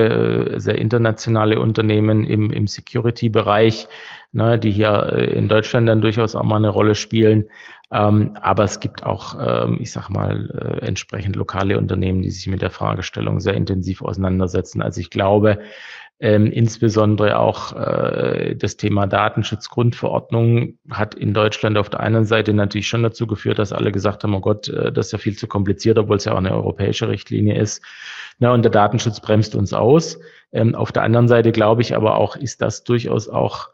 äh, 0.55 0.59
sehr 0.59 0.77
internationale 0.79 1.59
Unternehmen 1.59 2.25
im, 2.25 2.51
im 2.51 2.65
Security-Bereich, 2.65 3.87
ne, 4.31 4.57
die 4.57 4.71
hier 4.71 5.13
äh, 5.13 5.25
in 5.37 5.47
Deutschland 5.47 5.87
dann 5.87 6.01
durchaus 6.01 6.35
auch 6.35 6.43
mal 6.43 6.57
eine 6.57 6.69
Rolle 6.69 6.95
spielen. 6.95 7.45
Ähm, 7.91 8.37
aber 8.41 8.63
es 8.63 8.79
gibt 8.79 9.03
auch, 9.03 9.35
ähm, 9.39 9.77
ich 9.79 9.91
sag 9.91 10.09
mal, 10.09 10.49
äh, 10.49 10.85
entsprechend 10.85 11.35
lokale 11.35 11.77
Unternehmen, 11.77 12.23
die 12.23 12.31
sich 12.31 12.47
mit 12.47 12.61
der 12.61 12.71
Fragestellung 12.71 13.39
sehr 13.39 13.53
intensiv 13.53 14.01
auseinandersetzen. 14.01 14.81
Also 14.81 14.99
ich 14.99 15.09
glaube, 15.11 15.59
ähm, 16.21 16.51
insbesondere 16.51 17.39
auch 17.39 17.73
äh, 17.75 18.55
das 18.55 18.77
Thema 18.77 19.07
Datenschutzgrundverordnung 19.07 20.77
hat 20.91 21.15
in 21.15 21.33
Deutschland 21.33 21.79
auf 21.79 21.89
der 21.89 21.99
einen 22.01 22.25
Seite 22.25 22.53
natürlich 22.53 22.87
schon 22.87 23.01
dazu 23.01 23.25
geführt, 23.25 23.57
dass 23.57 23.73
alle 23.73 23.91
gesagt 23.91 24.23
haben, 24.23 24.35
oh 24.35 24.39
Gott, 24.39 24.69
äh, 24.69 24.91
das 24.91 25.07
ist 25.07 25.11
ja 25.13 25.17
viel 25.17 25.35
zu 25.35 25.47
kompliziert, 25.47 25.97
obwohl 25.97 26.17
es 26.17 26.25
ja 26.25 26.33
auch 26.33 26.37
eine 26.37 26.53
europäische 26.53 27.09
Richtlinie 27.09 27.57
ist. 27.57 27.83
Na, 28.37 28.53
und 28.53 28.61
der 28.61 28.71
Datenschutz 28.71 29.19
bremst 29.19 29.55
uns 29.55 29.73
aus. 29.73 30.19
Ähm, 30.51 30.75
auf 30.75 30.91
der 30.91 31.01
anderen 31.01 31.27
Seite 31.27 31.51
glaube 31.51 31.81
ich 31.81 31.95
aber 31.95 32.17
auch, 32.17 32.35
ist 32.35 32.61
das 32.61 32.83
durchaus 32.83 33.27
auch 33.27 33.69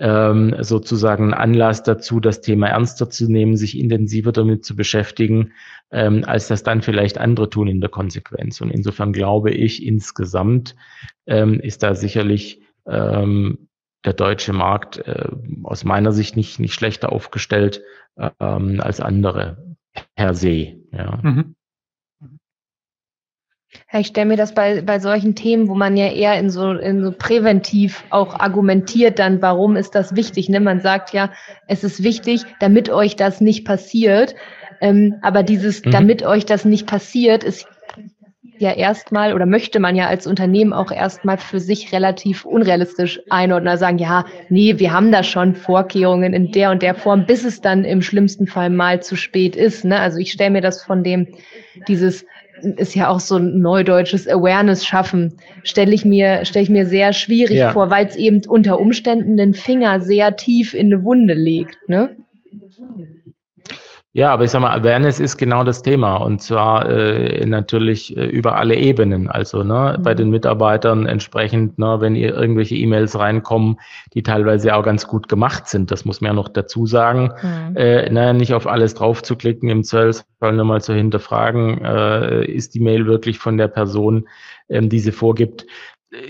ähm, 0.00 0.56
sozusagen 0.60 1.34
Anlass 1.34 1.82
dazu, 1.82 2.20
das 2.20 2.40
Thema 2.40 2.68
ernster 2.68 3.10
zu 3.10 3.30
nehmen, 3.30 3.56
sich 3.56 3.78
intensiver 3.78 4.32
damit 4.32 4.64
zu 4.64 4.74
beschäftigen, 4.74 5.52
ähm, 5.92 6.24
als 6.26 6.48
das 6.48 6.62
dann 6.62 6.80
vielleicht 6.80 7.18
andere 7.18 7.50
tun 7.50 7.68
in 7.68 7.80
der 7.80 7.90
Konsequenz. 7.90 8.60
Und 8.62 8.70
insofern 8.70 9.12
glaube 9.12 9.50
ich, 9.50 9.84
insgesamt 9.86 10.74
ähm, 11.26 11.60
ist 11.60 11.82
da 11.82 11.94
sicherlich 11.94 12.62
ähm, 12.86 13.68
der 14.06 14.14
deutsche 14.14 14.54
Markt 14.54 14.98
äh, 15.06 15.28
aus 15.64 15.84
meiner 15.84 16.12
Sicht 16.12 16.34
nicht, 16.34 16.58
nicht 16.58 16.72
schlechter 16.72 17.12
aufgestellt 17.12 17.82
ähm, 18.16 18.80
als 18.80 19.00
andere 19.00 19.76
per 20.16 20.34
se. 20.34 20.76
Ja. 20.92 21.20
Mhm. 21.22 21.54
Ja, 23.92 24.00
ich 24.00 24.08
stelle 24.08 24.26
mir 24.26 24.36
das 24.36 24.54
bei, 24.54 24.82
bei 24.82 24.98
solchen 24.98 25.34
Themen, 25.34 25.68
wo 25.68 25.74
man 25.74 25.96
ja 25.96 26.06
eher 26.06 26.38
in 26.38 26.50
so, 26.50 26.72
in 26.72 27.02
so 27.02 27.12
präventiv 27.12 28.04
auch 28.10 28.38
argumentiert, 28.38 29.18
dann, 29.18 29.42
warum 29.42 29.76
ist 29.76 29.94
das 29.94 30.16
wichtig? 30.16 30.48
Ne? 30.48 30.60
Man 30.60 30.80
sagt 30.80 31.12
ja, 31.12 31.30
es 31.66 31.84
ist 31.84 32.02
wichtig, 32.02 32.42
damit 32.58 32.90
euch 32.90 33.16
das 33.16 33.40
nicht 33.40 33.64
passiert. 33.64 34.34
Ähm, 34.80 35.16
aber 35.22 35.42
dieses, 35.42 35.84
mhm. 35.84 35.90
damit 35.90 36.24
euch 36.24 36.46
das 36.46 36.64
nicht 36.64 36.86
passiert, 36.86 37.44
ist 37.44 37.66
ja 38.58 38.72
erstmal 38.72 39.32
oder 39.32 39.46
möchte 39.46 39.80
man 39.80 39.96
ja 39.96 40.06
als 40.06 40.26
Unternehmen 40.26 40.72
auch 40.72 40.92
erstmal 40.92 41.38
für 41.38 41.60
sich 41.60 41.92
relativ 41.92 42.44
unrealistisch 42.44 43.20
einordnen 43.30 43.78
sagen, 43.78 43.98
ja, 43.98 44.26
nee, 44.50 44.78
wir 44.78 44.92
haben 44.92 45.10
da 45.12 45.22
schon 45.22 45.54
Vorkehrungen 45.54 46.34
in 46.34 46.52
der 46.52 46.70
und 46.70 46.82
der 46.82 46.94
Form, 46.94 47.24
bis 47.24 47.44
es 47.44 47.62
dann 47.62 47.84
im 47.84 48.02
schlimmsten 48.02 48.46
Fall 48.46 48.68
mal 48.68 49.02
zu 49.02 49.16
spät 49.16 49.56
ist. 49.56 49.84
Ne? 49.84 49.98
Also 49.98 50.18
ich 50.18 50.32
stelle 50.32 50.50
mir 50.50 50.60
das 50.60 50.82
von 50.82 51.02
dem, 51.02 51.28
dieses 51.88 52.26
ist 52.62 52.94
ja 52.94 53.08
auch 53.08 53.20
so 53.20 53.36
ein 53.36 53.60
neudeutsches 53.60 54.28
Awareness 54.28 54.86
schaffen, 54.86 55.34
stelle 55.62 55.94
ich 55.94 56.04
mir, 56.04 56.44
stelle 56.44 56.62
ich 56.64 56.70
mir 56.70 56.86
sehr 56.86 57.12
schwierig 57.12 57.58
ja. 57.58 57.72
vor, 57.72 57.90
weil 57.90 58.06
es 58.06 58.16
eben 58.16 58.42
unter 58.46 58.80
Umständen 58.80 59.36
den 59.36 59.54
Finger 59.54 60.00
sehr 60.00 60.36
tief 60.36 60.74
in 60.74 60.92
eine 60.92 61.04
Wunde 61.04 61.34
legt, 61.34 61.88
ne? 61.88 62.16
Ja, 64.12 64.32
aber 64.32 64.42
ich 64.42 64.50
sag 64.50 64.60
mal, 64.60 64.76
Awareness 64.76 65.20
ist 65.20 65.36
genau 65.36 65.62
das 65.62 65.82
Thema 65.82 66.16
und 66.16 66.42
zwar 66.42 66.88
äh, 66.88 67.46
natürlich 67.46 68.16
äh, 68.16 68.26
über 68.26 68.56
alle 68.56 68.74
Ebenen. 68.74 69.28
Also 69.28 69.62
ne, 69.62 69.94
mhm. 69.96 70.02
bei 70.02 70.14
den 70.14 70.30
Mitarbeitern 70.30 71.06
entsprechend, 71.06 71.78
ne, 71.78 71.98
wenn 72.00 72.16
ihr 72.16 72.34
irgendwelche 72.34 72.74
E-Mails 72.74 73.16
reinkommen, 73.16 73.78
die 74.14 74.24
teilweise 74.24 74.74
auch 74.74 74.82
ganz 74.82 75.06
gut 75.06 75.28
gemacht 75.28 75.68
sind, 75.68 75.92
das 75.92 76.04
muss 76.04 76.20
man 76.20 76.30
ja 76.30 76.34
noch 76.34 76.48
dazu 76.48 76.86
sagen, 76.86 77.30
mhm. 77.40 77.76
äh, 77.76 78.10
ne, 78.10 78.34
nicht 78.34 78.52
auf 78.52 78.66
alles 78.66 78.94
drauf 78.94 79.22
zu 79.22 79.36
klicken, 79.36 79.68
im 79.68 79.84
Zweifelsfall 79.84 80.54
nochmal 80.54 80.80
zu 80.80 80.92
hinterfragen, 80.92 81.84
äh, 81.84 82.44
ist 82.46 82.74
die 82.74 82.80
Mail 82.80 83.06
wirklich 83.06 83.38
von 83.38 83.58
der 83.58 83.68
Person, 83.68 84.28
ähm, 84.68 84.88
die 84.88 84.98
sie 84.98 85.12
vorgibt, 85.12 85.66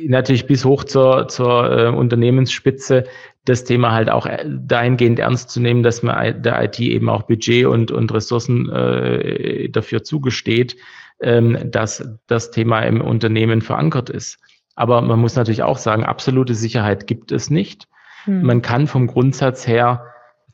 natürlich 0.06 0.46
bis 0.46 0.64
hoch 0.64 0.84
zur, 0.84 1.28
zur 1.28 1.70
äh, 1.70 1.88
Unternehmensspitze 1.88 3.04
das 3.44 3.64
Thema 3.64 3.92
halt 3.92 4.10
auch 4.10 4.26
äh, 4.26 4.44
dahingehend 4.46 5.18
ernst 5.18 5.50
zu 5.50 5.60
nehmen, 5.60 5.82
dass 5.82 6.02
man 6.02 6.42
der 6.42 6.62
IT 6.62 6.78
eben 6.80 7.08
auch 7.08 7.22
Budget 7.22 7.66
und, 7.66 7.90
und 7.90 8.12
Ressourcen 8.12 8.70
äh, 8.70 9.68
dafür 9.70 10.04
zugesteht, 10.04 10.76
ähm, 11.20 11.58
dass 11.70 12.08
das 12.26 12.50
Thema 12.50 12.80
im 12.82 13.00
Unternehmen 13.00 13.62
verankert 13.62 14.10
ist. 14.10 14.38
Aber 14.74 15.00
man 15.02 15.18
muss 15.18 15.36
natürlich 15.36 15.62
auch 15.62 15.78
sagen, 15.78 16.04
absolute 16.04 16.54
Sicherheit 16.54 17.06
gibt 17.06 17.32
es 17.32 17.50
nicht. 17.50 17.88
Hm. 18.24 18.42
Man 18.42 18.62
kann 18.62 18.86
vom 18.86 19.06
Grundsatz 19.06 19.66
her 19.66 20.06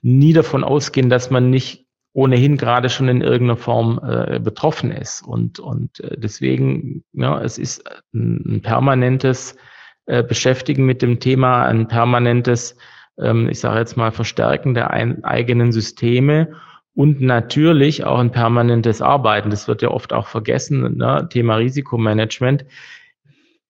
nie 0.02 0.32
davon 0.32 0.64
ausgehen, 0.64 1.10
dass 1.10 1.30
man 1.30 1.50
nicht 1.50 1.86
ohnehin 2.12 2.56
gerade 2.56 2.88
schon 2.88 3.08
in 3.08 3.20
irgendeiner 3.20 3.58
Form 3.58 4.00
äh, 4.02 4.40
betroffen 4.40 4.90
ist. 4.90 5.22
Und, 5.22 5.58
und 5.60 6.00
äh, 6.00 6.16
deswegen, 6.18 7.04
ja, 7.12 7.40
es 7.42 7.58
ist 7.58 7.84
ein, 8.14 8.42
ein 8.46 8.62
permanentes 8.62 9.56
äh, 10.06 10.22
Beschäftigen 10.22 10.86
mit 10.86 11.02
dem 11.02 11.20
Thema, 11.20 11.64
ein 11.64 11.88
permanentes, 11.88 12.76
ähm, 13.18 13.48
ich 13.48 13.60
sage 13.60 13.78
jetzt 13.78 13.96
mal, 13.96 14.12
Verstärken 14.12 14.74
der 14.74 14.90
ein, 14.90 15.24
eigenen 15.24 15.72
Systeme 15.72 16.52
und 16.94 17.20
natürlich 17.20 18.04
auch 18.04 18.18
ein 18.18 18.32
permanentes 18.32 19.02
Arbeiten. 19.02 19.50
Das 19.50 19.68
wird 19.68 19.82
ja 19.82 19.90
oft 19.90 20.12
auch 20.12 20.26
vergessen, 20.26 20.96
ne? 20.96 21.28
Thema 21.30 21.56
Risikomanagement 21.56 22.64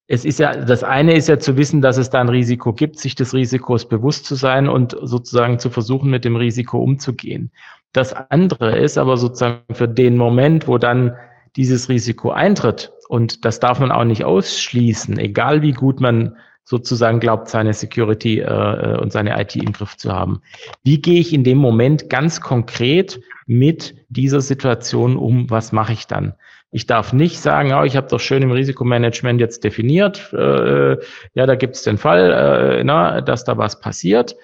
es 0.09 0.25
ist 0.25 0.38
ja, 0.38 0.55
das 0.55 0.85
eine 0.85 1.16
ist 1.16 1.29
ja 1.29 1.38
zu 1.38 1.57
wissen, 1.57 1.83
dass 1.83 1.96
es 1.96 2.11
da 2.11 2.20
ein 2.20 2.29
Risiko 2.29 2.72
gibt, 2.72 2.99
sich 2.99 3.14
des 3.14 3.35
Risikos 3.35 3.88
bewusst 3.88 4.25
zu 4.25 4.37
sein 4.37 4.68
und 4.68 4.96
sozusagen 5.03 5.59
zu 5.59 5.68
versuchen, 5.68 6.11
mit 6.11 6.25
dem 6.25 6.37
Risiko 6.37 6.79
umzugehen. 6.79 7.51
Das 7.92 8.12
andere 8.12 8.79
ist 8.79 8.99
aber 8.99 9.16
sozusagen 9.16 9.62
für 9.72 9.88
den 9.88 10.16
Moment, 10.16 10.68
wo 10.68 10.79
dann 10.79 11.16
dieses 11.57 11.88
Risiko 11.88 12.31
eintritt, 12.31 12.92
und 13.09 13.45
das 13.45 13.61
darf 13.61 13.81
man 13.81 13.92
auch 13.92 14.05
nicht 14.05 14.25
ausschließen, 14.25 15.19
egal 15.19 15.62
wie 15.62 15.73
gut 15.73 16.01
man 16.01 16.37
sozusagen 16.64 17.21
glaubt, 17.21 17.49
seine 17.49 17.73
Security 17.73 18.40
äh, 18.40 18.99
und 19.01 19.12
seine 19.12 19.40
IT 19.40 19.55
im 19.55 19.73
Griff 19.73 19.97
zu 19.97 20.12
haben. 20.12 20.40
Wie 20.83 21.01
gehe 21.01 21.21
ich 21.21 21.33
in 21.33 21.45
dem 21.45 21.59
Moment 21.59 22.11
ganz 22.11 22.40
konkret 22.40 23.21
mit 23.47 23.95
dieser 24.09 24.40
Situation 24.40 25.16
um? 25.16 25.49
Was 25.49 25.71
mache 25.71 25.92
ich 25.92 26.09
dann? 26.09 26.35
Ich 26.73 26.87
darf 26.87 27.12
nicht 27.12 27.38
sagen, 27.38 27.73
oh, 27.73 27.85
ich 27.85 27.97
habe 27.97 28.09
doch 28.09 28.19
schön 28.19 28.42
im 28.42 28.51
Risikomanagement 28.51 29.40
jetzt 29.40 29.62
definiert, 29.62 30.33
äh, 30.33 30.97
ja, 31.35 31.47
da 31.47 31.55
gibt 31.55 31.77
es 31.77 31.83
den 31.83 31.99
Fall, 31.99 32.33
äh, 32.81 32.85
na, 32.85 33.21
dass 33.21 33.45
da 33.45 33.57
was 33.57 33.81
passiert. 33.81 34.35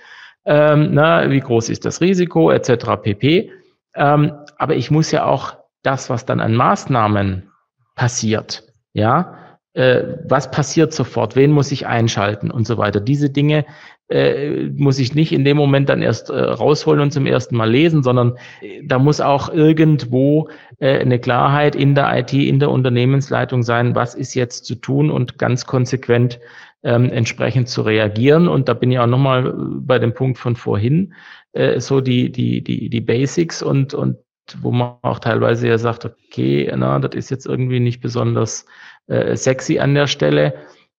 Ähm, 0.45 0.91
na, 0.93 1.29
wie 1.31 1.41
groß 1.41 1.69
ist 1.69 1.85
das 1.85 2.01
Risiko, 2.01 2.51
etc. 2.51 3.03
pp. 3.03 3.51
Ähm, 3.95 4.33
aber 4.57 4.77
ich 4.77 4.93
muss 4.93 5.11
ja 5.11 5.25
auch 5.25 5.57
das, 5.83 6.09
was 6.09 6.25
dann 6.25 6.41
an 6.41 6.55
Maßnahmen 6.55 7.52
passiert, 7.95 8.65
ja, 8.93 9.37
äh, 9.75 10.03
was 10.29 10.51
passiert 10.51 10.93
sofort, 10.93 11.35
wen 11.35 11.51
muss 11.51 11.73
ich 11.73 11.87
einschalten 11.87 12.51
und 12.51 12.67
so 12.67 12.77
weiter. 12.77 13.01
Diese 13.01 13.31
Dinge 13.31 13.65
äh, 14.09 14.69
muss 14.77 14.99
ich 14.99 15.15
nicht 15.15 15.33
in 15.33 15.45
dem 15.45 15.57
Moment 15.57 15.89
dann 15.89 16.03
erst 16.03 16.29
äh, 16.29 16.39
rausholen 16.39 17.01
und 17.01 17.13
zum 17.13 17.27
ersten 17.27 17.57
Mal 17.57 17.71
lesen, 17.71 18.03
sondern 18.03 18.37
äh, 18.61 18.83
da 18.85 18.99
muss 18.99 19.23
auch 19.23 19.49
irgendwo 19.49 20.51
äh, 20.79 20.99
eine 20.99 21.19
Klarheit 21.19 21.75
in 21.75 21.95
der 21.95 22.15
IT, 22.19 22.35
in 22.35 22.61
der 22.61 22.71
Unternehmensleitung 22.71 23.63
sein, 23.63 23.95
was 23.95 24.15
ist 24.15 24.35
jetzt 24.35 24.67
zu 24.67 24.75
tun 24.75 25.11
und 25.11 25.39
ganz 25.39 25.65
konsequent 25.65 26.39
ähm, 26.83 27.11
entsprechend 27.11 27.69
zu 27.69 27.83
reagieren. 27.83 28.49
Und 28.49 28.69
da 28.69 28.75
bin 28.75 28.91
ich 28.91 28.99
auch 28.99 29.07
nochmal 29.07 29.55
bei 29.57 29.99
dem 29.99 30.13
Punkt 30.13 30.39
von 30.39 30.57
vorhin, 30.57 31.15
äh, 31.53 31.81
so 31.81 32.03
die, 32.03 32.31
die, 32.31 32.63
die, 32.63 32.91
die 32.91 33.01
Basics 33.01 33.63
und, 33.63 33.95
und 33.95 34.19
wo 34.61 34.71
man 34.71 34.97
auch 35.03 35.19
teilweise 35.19 35.69
ja 35.69 35.79
sagt, 35.79 36.05
okay, 36.05 36.71
na, 36.75 36.99
das 36.99 37.15
ist 37.15 37.31
jetzt 37.31 37.47
irgendwie 37.47 37.81
nicht 37.81 38.01
besonders 38.01 38.67
äh, 39.07 39.37
sexy 39.37 39.79
an 39.79 39.95
der 39.95 40.07
Stelle, 40.07 40.55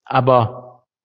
aber 0.06 0.64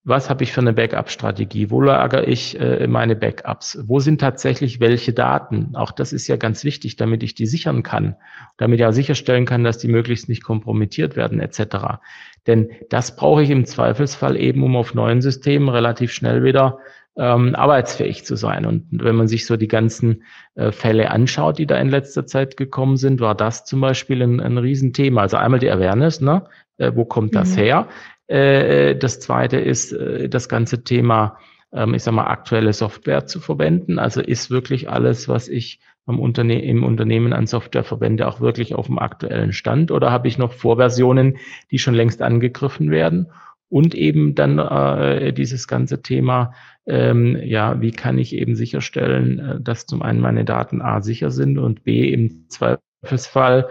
was 0.09 0.31
habe 0.31 0.42
ich 0.42 0.53
für 0.53 0.62
eine 0.62 0.72
Backup-Strategie? 0.72 1.70
Wo 1.70 1.83
lagere 1.83 2.24
ich 2.24 2.59
äh, 2.59 2.87
meine 2.87 3.14
Backups? 3.14 3.79
Wo 3.87 4.01
sind 4.01 4.22
tatsächlich 4.22 4.81
welche 4.81 5.12
Daten? 5.12 5.77
Auch 5.77 5.90
das 5.90 6.14
ist 6.14 6.27
ja 6.29 6.37
ganz 6.37 6.64
wichtig, 6.64 6.96
damit 6.96 7.22
ich 7.22 7.35
die 7.35 7.46
sichern 7.46 7.83
kann, 7.83 8.16
damit 8.57 8.81
ich 8.81 8.87
auch 8.87 8.92
sicherstellen 8.92 9.44
kann, 9.44 9.64
dass 9.64 9.77
die 9.77 9.88
möglichst 9.88 10.31
nicht 10.31 10.42
kompromittiert 10.42 11.14
werden 11.14 11.40
etc. 11.40 11.98
Denn 12.46 12.70
das 12.88 13.16
brauche 13.16 13.42
ich 13.42 13.51
im 13.51 13.66
Zweifelsfall 13.66 14.38
eben, 14.38 14.62
um 14.62 14.77
auf 14.77 14.94
neuen 14.94 15.20
Systemen 15.20 15.68
relativ 15.68 16.11
schnell 16.12 16.42
wieder 16.42 16.79
ähm, 17.19 17.55
arbeitsfähig 17.57 18.25
zu 18.25 18.37
sein. 18.37 18.65
Und 18.65 18.87
wenn 18.93 19.17
man 19.17 19.27
sich 19.27 19.45
so 19.45 19.57
die 19.57 19.69
ganzen 19.69 20.23
äh, 20.55 20.71
Fälle 20.71 21.11
anschaut, 21.11 21.59
die 21.59 21.67
da 21.67 21.77
in 21.77 21.89
letzter 21.89 22.27
Zeit 22.27 22.57
gekommen 22.57 22.97
sind, 22.97 23.21
war 23.21 23.35
das 23.35 23.65
zum 23.65 23.81
Beispiel 23.81 24.23
ein, 24.23 24.41
ein 24.41 24.57
Riesenthema. 24.57 25.23
Also 25.23 25.37
einmal 25.37 25.59
die 25.59 25.71
Awareness, 25.71 26.21
ne? 26.21 26.45
Äh, 26.79 26.93
wo 26.95 27.05
kommt 27.05 27.35
das 27.35 27.57
mhm. 27.57 27.61
her? 27.61 27.89
Äh, 28.29 28.95
das 28.95 29.19
zweite 29.19 29.57
ist 29.57 29.93
äh, 29.93 30.29
das 30.29 30.49
ganze 30.49 30.85
Thema, 30.85 31.39
ähm, 31.73 31.95
ich 31.95 32.05
sag 32.05 32.15
mal, 32.15 32.29
aktuelle 32.29 32.73
Software 32.73 33.27
zu 33.27 33.41
verwenden. 33.41 33.99
Also 33.99 34.21
ist 34.21 34.51
wirklich 34.51 34.89
alles, 34.89 35.29
was 35.29 35.49
ich 35.49 35.81
am 36.07 36.21
Unterne 36.21 36.63
im 36.63 36.85
Unternehmen 36.85 37.33
an 37.33 37.47
Software 37.47 37.85
verwende, 37.85 38.29
auch 38.29 38.41
wirklich 38.41 38.75
auf 38.75 38.87
dem 38.87 38.99
aktuellen 38.99 39.53
Stand? 39.53 39.91
Oder 39.91 40.13
habe 40.13 40.29
ich 40.29 40.39
noch 40.39 40.53
Vorversionen, 40.53 41.37
die 41.73 41.79
schon 41.79 41.95
längst 41.95 42.23
angegriffen 42.23 42.93
werden? 42.93 43.27
Und 43.71 43.95
eben 43.95 44.35
dann 44.35 44.59
äh, 44.59 45.33
dieses 45.33 45.69
ganze 45.69 46.01
Thema, 46.01 46.55
ähm, 46.87 47.39
ja, 47.43 47.81
wie 47.81 47.91
kann 47.91 48.17
ich 48.19 48.35
eben 48.35 48.57
sicherstellen, 48.57 49.39
äh, 49.39 49.61
dass 49.61 49.87
zum 49.87 50.03
einen 50.03 50.21
meine 50.21 50.45
Daten 50.45 50.81
A 50.81 51.03
sicher 51.03 51.31
sind 51.31 51.59
und 51.59 51.85
B 51.85 52.11
im 52.11 52.49
Zweifelsfall, 52.49 53.69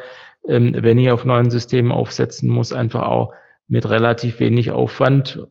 ähm, 0.48 0.76
wenn 0.78 1.00
ich 1.00 1.10
auf 1.10 1.26
neuen 1.26 1.50
Systemen 1.50 1.92
aufsetzen 1.92 2.48
muss, 2.48 2.74
einfach 2.74 3.04
auch 3.04 3.34
mit 3.68 3.90
relativ 3.90 4.40
wenig 4.40 4.72
Aufwand, 4.72 5.48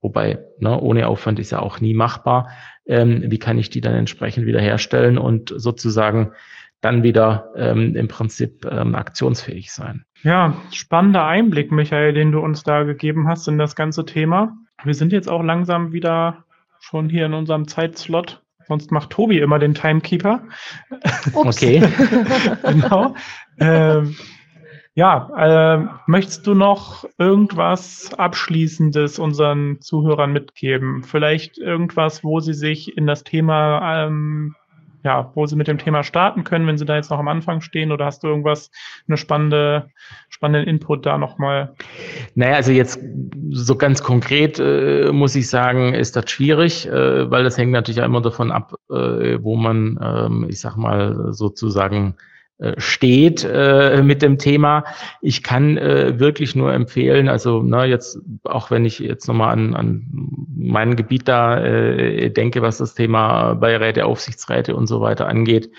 wobei 0.00 0.38
ne, 0.60 0.80
ohne 0.80 1.08
Aufwand 1.08 1.40
ist 1.40 1.50
ja 1.50 1.58
auch 1.58 1.80
nie 1.80 1.94
machbar, 1.94 2.48
ähm, 2.86 3.24
wie 3.26 3.38
kann 3.38 3.58
ich 3.58 3.70
die 3.70 3.80
dann 3.80 3.94
entsprechend 3.94 4.46
wiederherstellen 4.46 5.18
und 5.18 5.52
sozusagen 5.54 6.32
dann 6.80 7.02
wieder 7.02 7.50
ähm, 7.56 7.94
im 7.94 8.08
Prinzip 8.08 8.64
ähm, 8.64 8.94
aktionsfähig 8.94 9.72
sein. 9.72 10.04
Ja, 10.22 10.56
spannender 10.72 11.26
Einblick, 11.26 11.72
Michael, 11.72 12.12
den 12.12 12.32
du 12.32 12.40
uns 12.40 12.62
da 12.62 12.84
gegeben 12.84 13.28
hast 13.28 13.48
in 13.48 13.58
das 13.58 13.76
ganze 13.76 14.04
Thema. 14.04 14.56
Wir 14.84 14.94
sind 14.94 15.12
jetzt 15.12 15.28
auch 15.28 15.42
langsam 15.42 15.92
wieder 15.92 16.44
schon 16.80 17.08
hier 17.08 17.26
in 17.26 17.34
unserem 17.34 17.68
Zeitslot. 17.68 18.42
Sonst 18.66 18.92
macht 18.92 19.10
Tobi 19.10 19.38
immer 19.38 19.58
den 19.58 19.74
Timekeeper. 19.74 20.42
Okay. 21.34 21.82
genau. 22.62 23.14
Ähm, 23.58 24.16
ja, 24.94 25.30
äh, 25.36 25.86
möchtest 26.06 26.46
du 26.46 26.54
noch 26.54 27.04
irgendwas 27.18 28.12
Abschließendes 28.14 29.18
unseren 29.18 29.80
Zuhörern 29.80 30.32
mitgeben? 30.32 31.02
Vielleicht 31.02 31.58
irgendwas, 31.58 32.24
wo 32.24 32.40
sie 32.40 32.54
sich 32.54 32.96
in 32.96 33.06
das 33.06 33.24
Thema, 33.24 34.06
ähm, 34.06 34.54
ja, 35.02 35.30
wo 35.34 35.46
sie 35.46 35.56
mit 35.56 35.68
dem 35.68 35.78
Thema 35.78 36.02
starten 36.02 36.44
können, 36.44 36.66
wenn 36.66 36.78
sie 36.78 36.84
da 36.84 36.96
jetzt 36.96 37.10
noch 37.10 37.18
am 37.18 37.28
Anfang 37.28 37.60
stehen? 37.60 37.92
Oder 37.92 38.06
hast 38.06 38.22
du 38.22 38.28
irgendwas, 38.28 38.70
eine 39.08 39.16
spannende, 39.16 39.90
spannenden 40.28 40.68
Input 40.68 41.06
da 41.06 41.18
nochmal? 41.18 41.74
Naja, 42.34 42.56
also 42.56 42.72
jetzt 42.72 43.00
so 43.50 43.76
ganz 43.76 44.02
konkret 44.02 44.58
äh, 44.58 45.10
muss 45.12 45.34
ich 45.34 45.48
sagen, 45.48 45.94
ist 45.94 46.16
das 46.16 46.30
schwierig, 46.30 46.86
äh, 46.86 47.30
weil 47.30 47.44
das 47.44 47.56
hängt 47.56 47.72
natürlich 47.72 47.98
immer 47.98 48.20
davon 48.20 48.52
ab, 48.52 48.74
äh, 48.90 49.38
wo 49.40 49.56
man, 49.56 49.98
ähm, 50.02 50.46
ich 50.48 50.60
sag 50.60 50.76
mal, 50.76 51.32
sozusagen 51.32 52.14
steht 52.76 53.46
äh, 53.50 54.02
mit 54.02 54.22
dem 54.22 54.36
Thema. 54.36 54.84
Ich 55.22 55.42
kann 55.42 55.78
äh, 55.78 56.20
wirklich 56.20 56.54
nur 56.54 56.72
empfehlen, 56.72 57.28
also 57.28 57.62
na, 57.64 57.86
jetzt, 57.86 58.18
auch 58.44 58.70
wenn 58.70 58.84
ich 58.84 58.98
jetzt 58.98 59.28
nochmal 59.28 59.52
an, 59.52 59.74
an 59.74 60.06
mein 60.54 60.96
Gebiet 60.96 61.26
da 61.26 61.58
äh, 61.58 62.30
denke, 62.30 62.60
was 62.60 62.78
das 62.78 62.94
Thema 62.94 63.54
Beiräte, 63.54 64.04
Aufsichtsräte 64.04 64.76
und 64.76 64.86
so 64.86 65.00
weiter 65.00 65.26
angeht. 65.26 65.70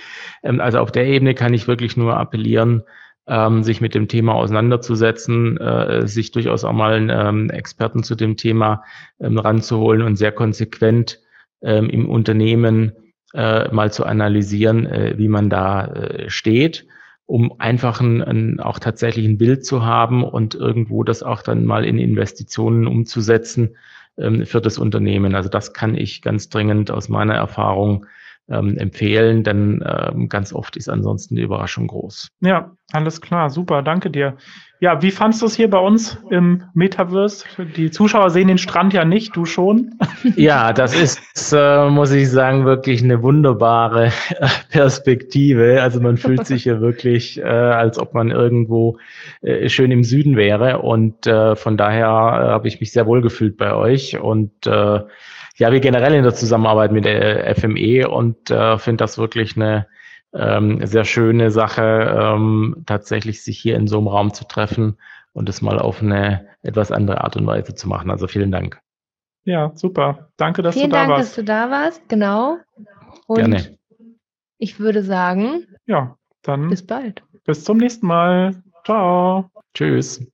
Ähm, 0.43 0.59
also 0.59 0.79
auf 0.79 0.91
der 0.91 1.05
Ebene 1.05 1.35
kann 1.35 1.53
ich 1.53 1.67
wirklich 1.67 1.97
nur 1.97 2.17
appellieren, 2.17 2.83
ähm, 3.27 3.63
sich 3.63 3.79
mit 3.79 3.93
dem 3.93 4.07
Thema 4.07 4.33
auseinanderzusetzen, 4.33 5.57
äh, 5.57 6.07
sich 6.07 6.31
durchaus 6.31 6.63
auch 6.63 6.73
mal 6.73 6.93
einen 6.93 7.09
ähm, 7.09 7.49
Experten 7.51 8.03
zu 8.03 8.15
dem 8.15 8.37
Thema 8.37 8.83
ähm, 9.19 9.37
ranzuholen 9.37 10.01
und 10.01 10.15
sehr 10.15 10.31
konsequent 10.31 11.19
ähm, 11.61 11.89
im 11.89 12.09
Unternehmen 12.09 12.93
äh, 13.33 13.71
mal 13.73 13.91
zu 13.91 14.05
analysieren, 14.05 14.85
äh, 14.85 15.17
wie 15.17 15.27
man 15.27 15.49
da 15.49 15.85
äh, 15.87 16.29
steht, 16.29 16.87
um 17.25 17.53
einfach 17.59 18.01
ein, 18.01 18.21
ein, 18.21 18.59
auch 18.59 18.79
tatsächlich 18.79 19.25
ein 19.25 19.37
Bild 19.37 19.65
zu 19.65 19.85
haben 19.85 20.23
und 20.23 20.55
irgendwo 20.55 21.03
das 21.03 21.23
auch 21.23 21.41
dann 21.41 21.65
mal 21.65 21.85
in 21.85 21.97
Investitionen 21.97 22.87
umzusetzen 22.87 23.77
ähm, 24.17 24.45
für 24.45 24.61
das 24.61 24.77
Unternehmen. 24.77 25.35
Also 25.35 25.49
das 25.49 25.73
kann 25.73 25.95
ich 25.95 26.21
ganz 26.21 26.49
dringend 26.49 26.91
aus 26.91 27.09
meiner 27.09 27.35
Erfahrung 27.35 28.05
ähm, 28.49 28.77
empfehlen, 28.77 29.43
denn 29.43 29.84
ähm, 29.86 30.30
ganz 30.30 30.54
oft 30.54 30.75
ist 30.77 30.89
ansonsten 30.89 31.36
die 31.36 31.41
Überraschung 31.41 31.88
groß. 31.88 32.30
Ja, 32.41 32.71
alles 32.91 33.21
klar, 33.21 33.49
super, 33.49 33.82
danke 33.82 34.10
dir. 34.10 34.38
Ja, 34.82 34.99
wie 35.04 35.12
fandst 35.12 35.43
du 35.43 35.45
es 35.45 35.56
hier 35.56 35.69
bei 35.69 35.77
uns 35.77 36.17
im 36.32 36.63
Metaverse? 36.73 37.45
Die 37.77 37.91
Zuschauer 37.91 38.32
sehen 38.32 38.47
den 38.47 38.58
Strand 38.58 38.93
ja 38.93 39.06
nicht, 39.06 39.36
du 39.36 39.45
schon. 39.45 39.91
Ja, 40.36 40.73
das 40.73 40.95
ist, 40.95 41.54
äh, 41.54 41.89
muss 41.89 42.12
ich 42.12 42.30
sagen, 42.30 42.65
wirklich 42.65 43.04
eine 43.04 43.21
wunderbare 43.21 44.08
äh, 44.08 44.47
Perspektive. 44.71 45.82
Also 45.84 45.99
man 45.99 46.17
fühlt 46.17 46.47
sich 46.47 46.63
hier 46.63 46.82
wirklich, 46.82 47.39
äh, 47.39 47.43
als 47.43 47.99
ob 47.99 48.15
man 48.15 48.32
irgendwo 48.32 48.97
äh, 49.41 49.69
schön 49.69 49.91
im 49.91 50.04
Süden 50.04 50.36
wäre. 50.36 50.80
Und 50.80 51.27
äh, 51.27 51.56
von 51.56 51.77
daher 51.77 52.08
äh, 52.08 52.51
habe 52.51 52.67
ich 52.67 52.80
mich 52.80 52.91
sehr 52.91 53.06
wohl 53.06 53.21
gefühlt 53.21 53.58
bei 53.58 53.75
euch. 53.75 54.19
Und 54.19 54.65
äh, 54.65 55.01
ja, 55.57 55.71
wie 55.71 55.79
generell 55.81 56.13
in 56.13 56.23
der 56.23 56.33
Zusammenarbeit 56.33 56.91
mit 56.91 57.05
der 57.05 57.55
FME 57.55 58.09
und 58.09 58.49
äh, 58.51 58.77
finde 58.77 59.03
das 59.03 59.17
wirklich 59.17 59.55
eine 59.55 59.87
ähm, 60.33 60.85
sehr 60.85 61.03
schöne 61.03 61.51
Sache, 61.51 61.81
ähm, 62.17 62.83
tatsächlich 62.85 63.43
sich 63.43 63.59
hier 63.59 63.75
in 63.75 63.87
so 63.87 63.97
einem 63.97 64.07
Raum 64.07 64.33
zu 64.33 64.47
treffen 64.47 64.97
und 65.33 65.49
das 65.49 65.61
mal 65.61 65.77
auf 65.79 66.01
eine 66.01 66.47
etwas 66.63 66.91
andere 66.91 67.23
Art 67.23 67.35
und 67.37 67.45
Weise 67.47 67.75
zu 67.75 67.87
machen. 67.89 68.09
Also 68.11 68.27
vielen 68.27 68.51
Dank. 68.51 68.79
Ja, 69.43 69.71
super. 69.75 70.29
Danke, 70.37 70.61
dass 70.61 70.75
Vielen 70.75 70.91
du 70.91 70.95
da 70.95 70.99
Dank, 70.99 71.09
warst. 71.11 71.29
dass 71.29 71.35
du 71.35 71.43
da 71.43 71.69
warst. 71.71 72.07
Genau. 72.09 72.57
Und 73.27 73.37
Gerne. 73.37 73.77
ich 74.57 74.79
würde 74.79 75.03
sagen, 75.03 75.65
Ja, 75.85 76.15
dann 76.43 76.69
bis 76.69 76.85
bald. 76.85 77.23
bis 77.43 77.63
zum 77.63 77.77
nächsten 77.77 78.05
Mal. 78.05 78.61
Ciao. 78.85 79.49
Tschüss. 79.73 80.30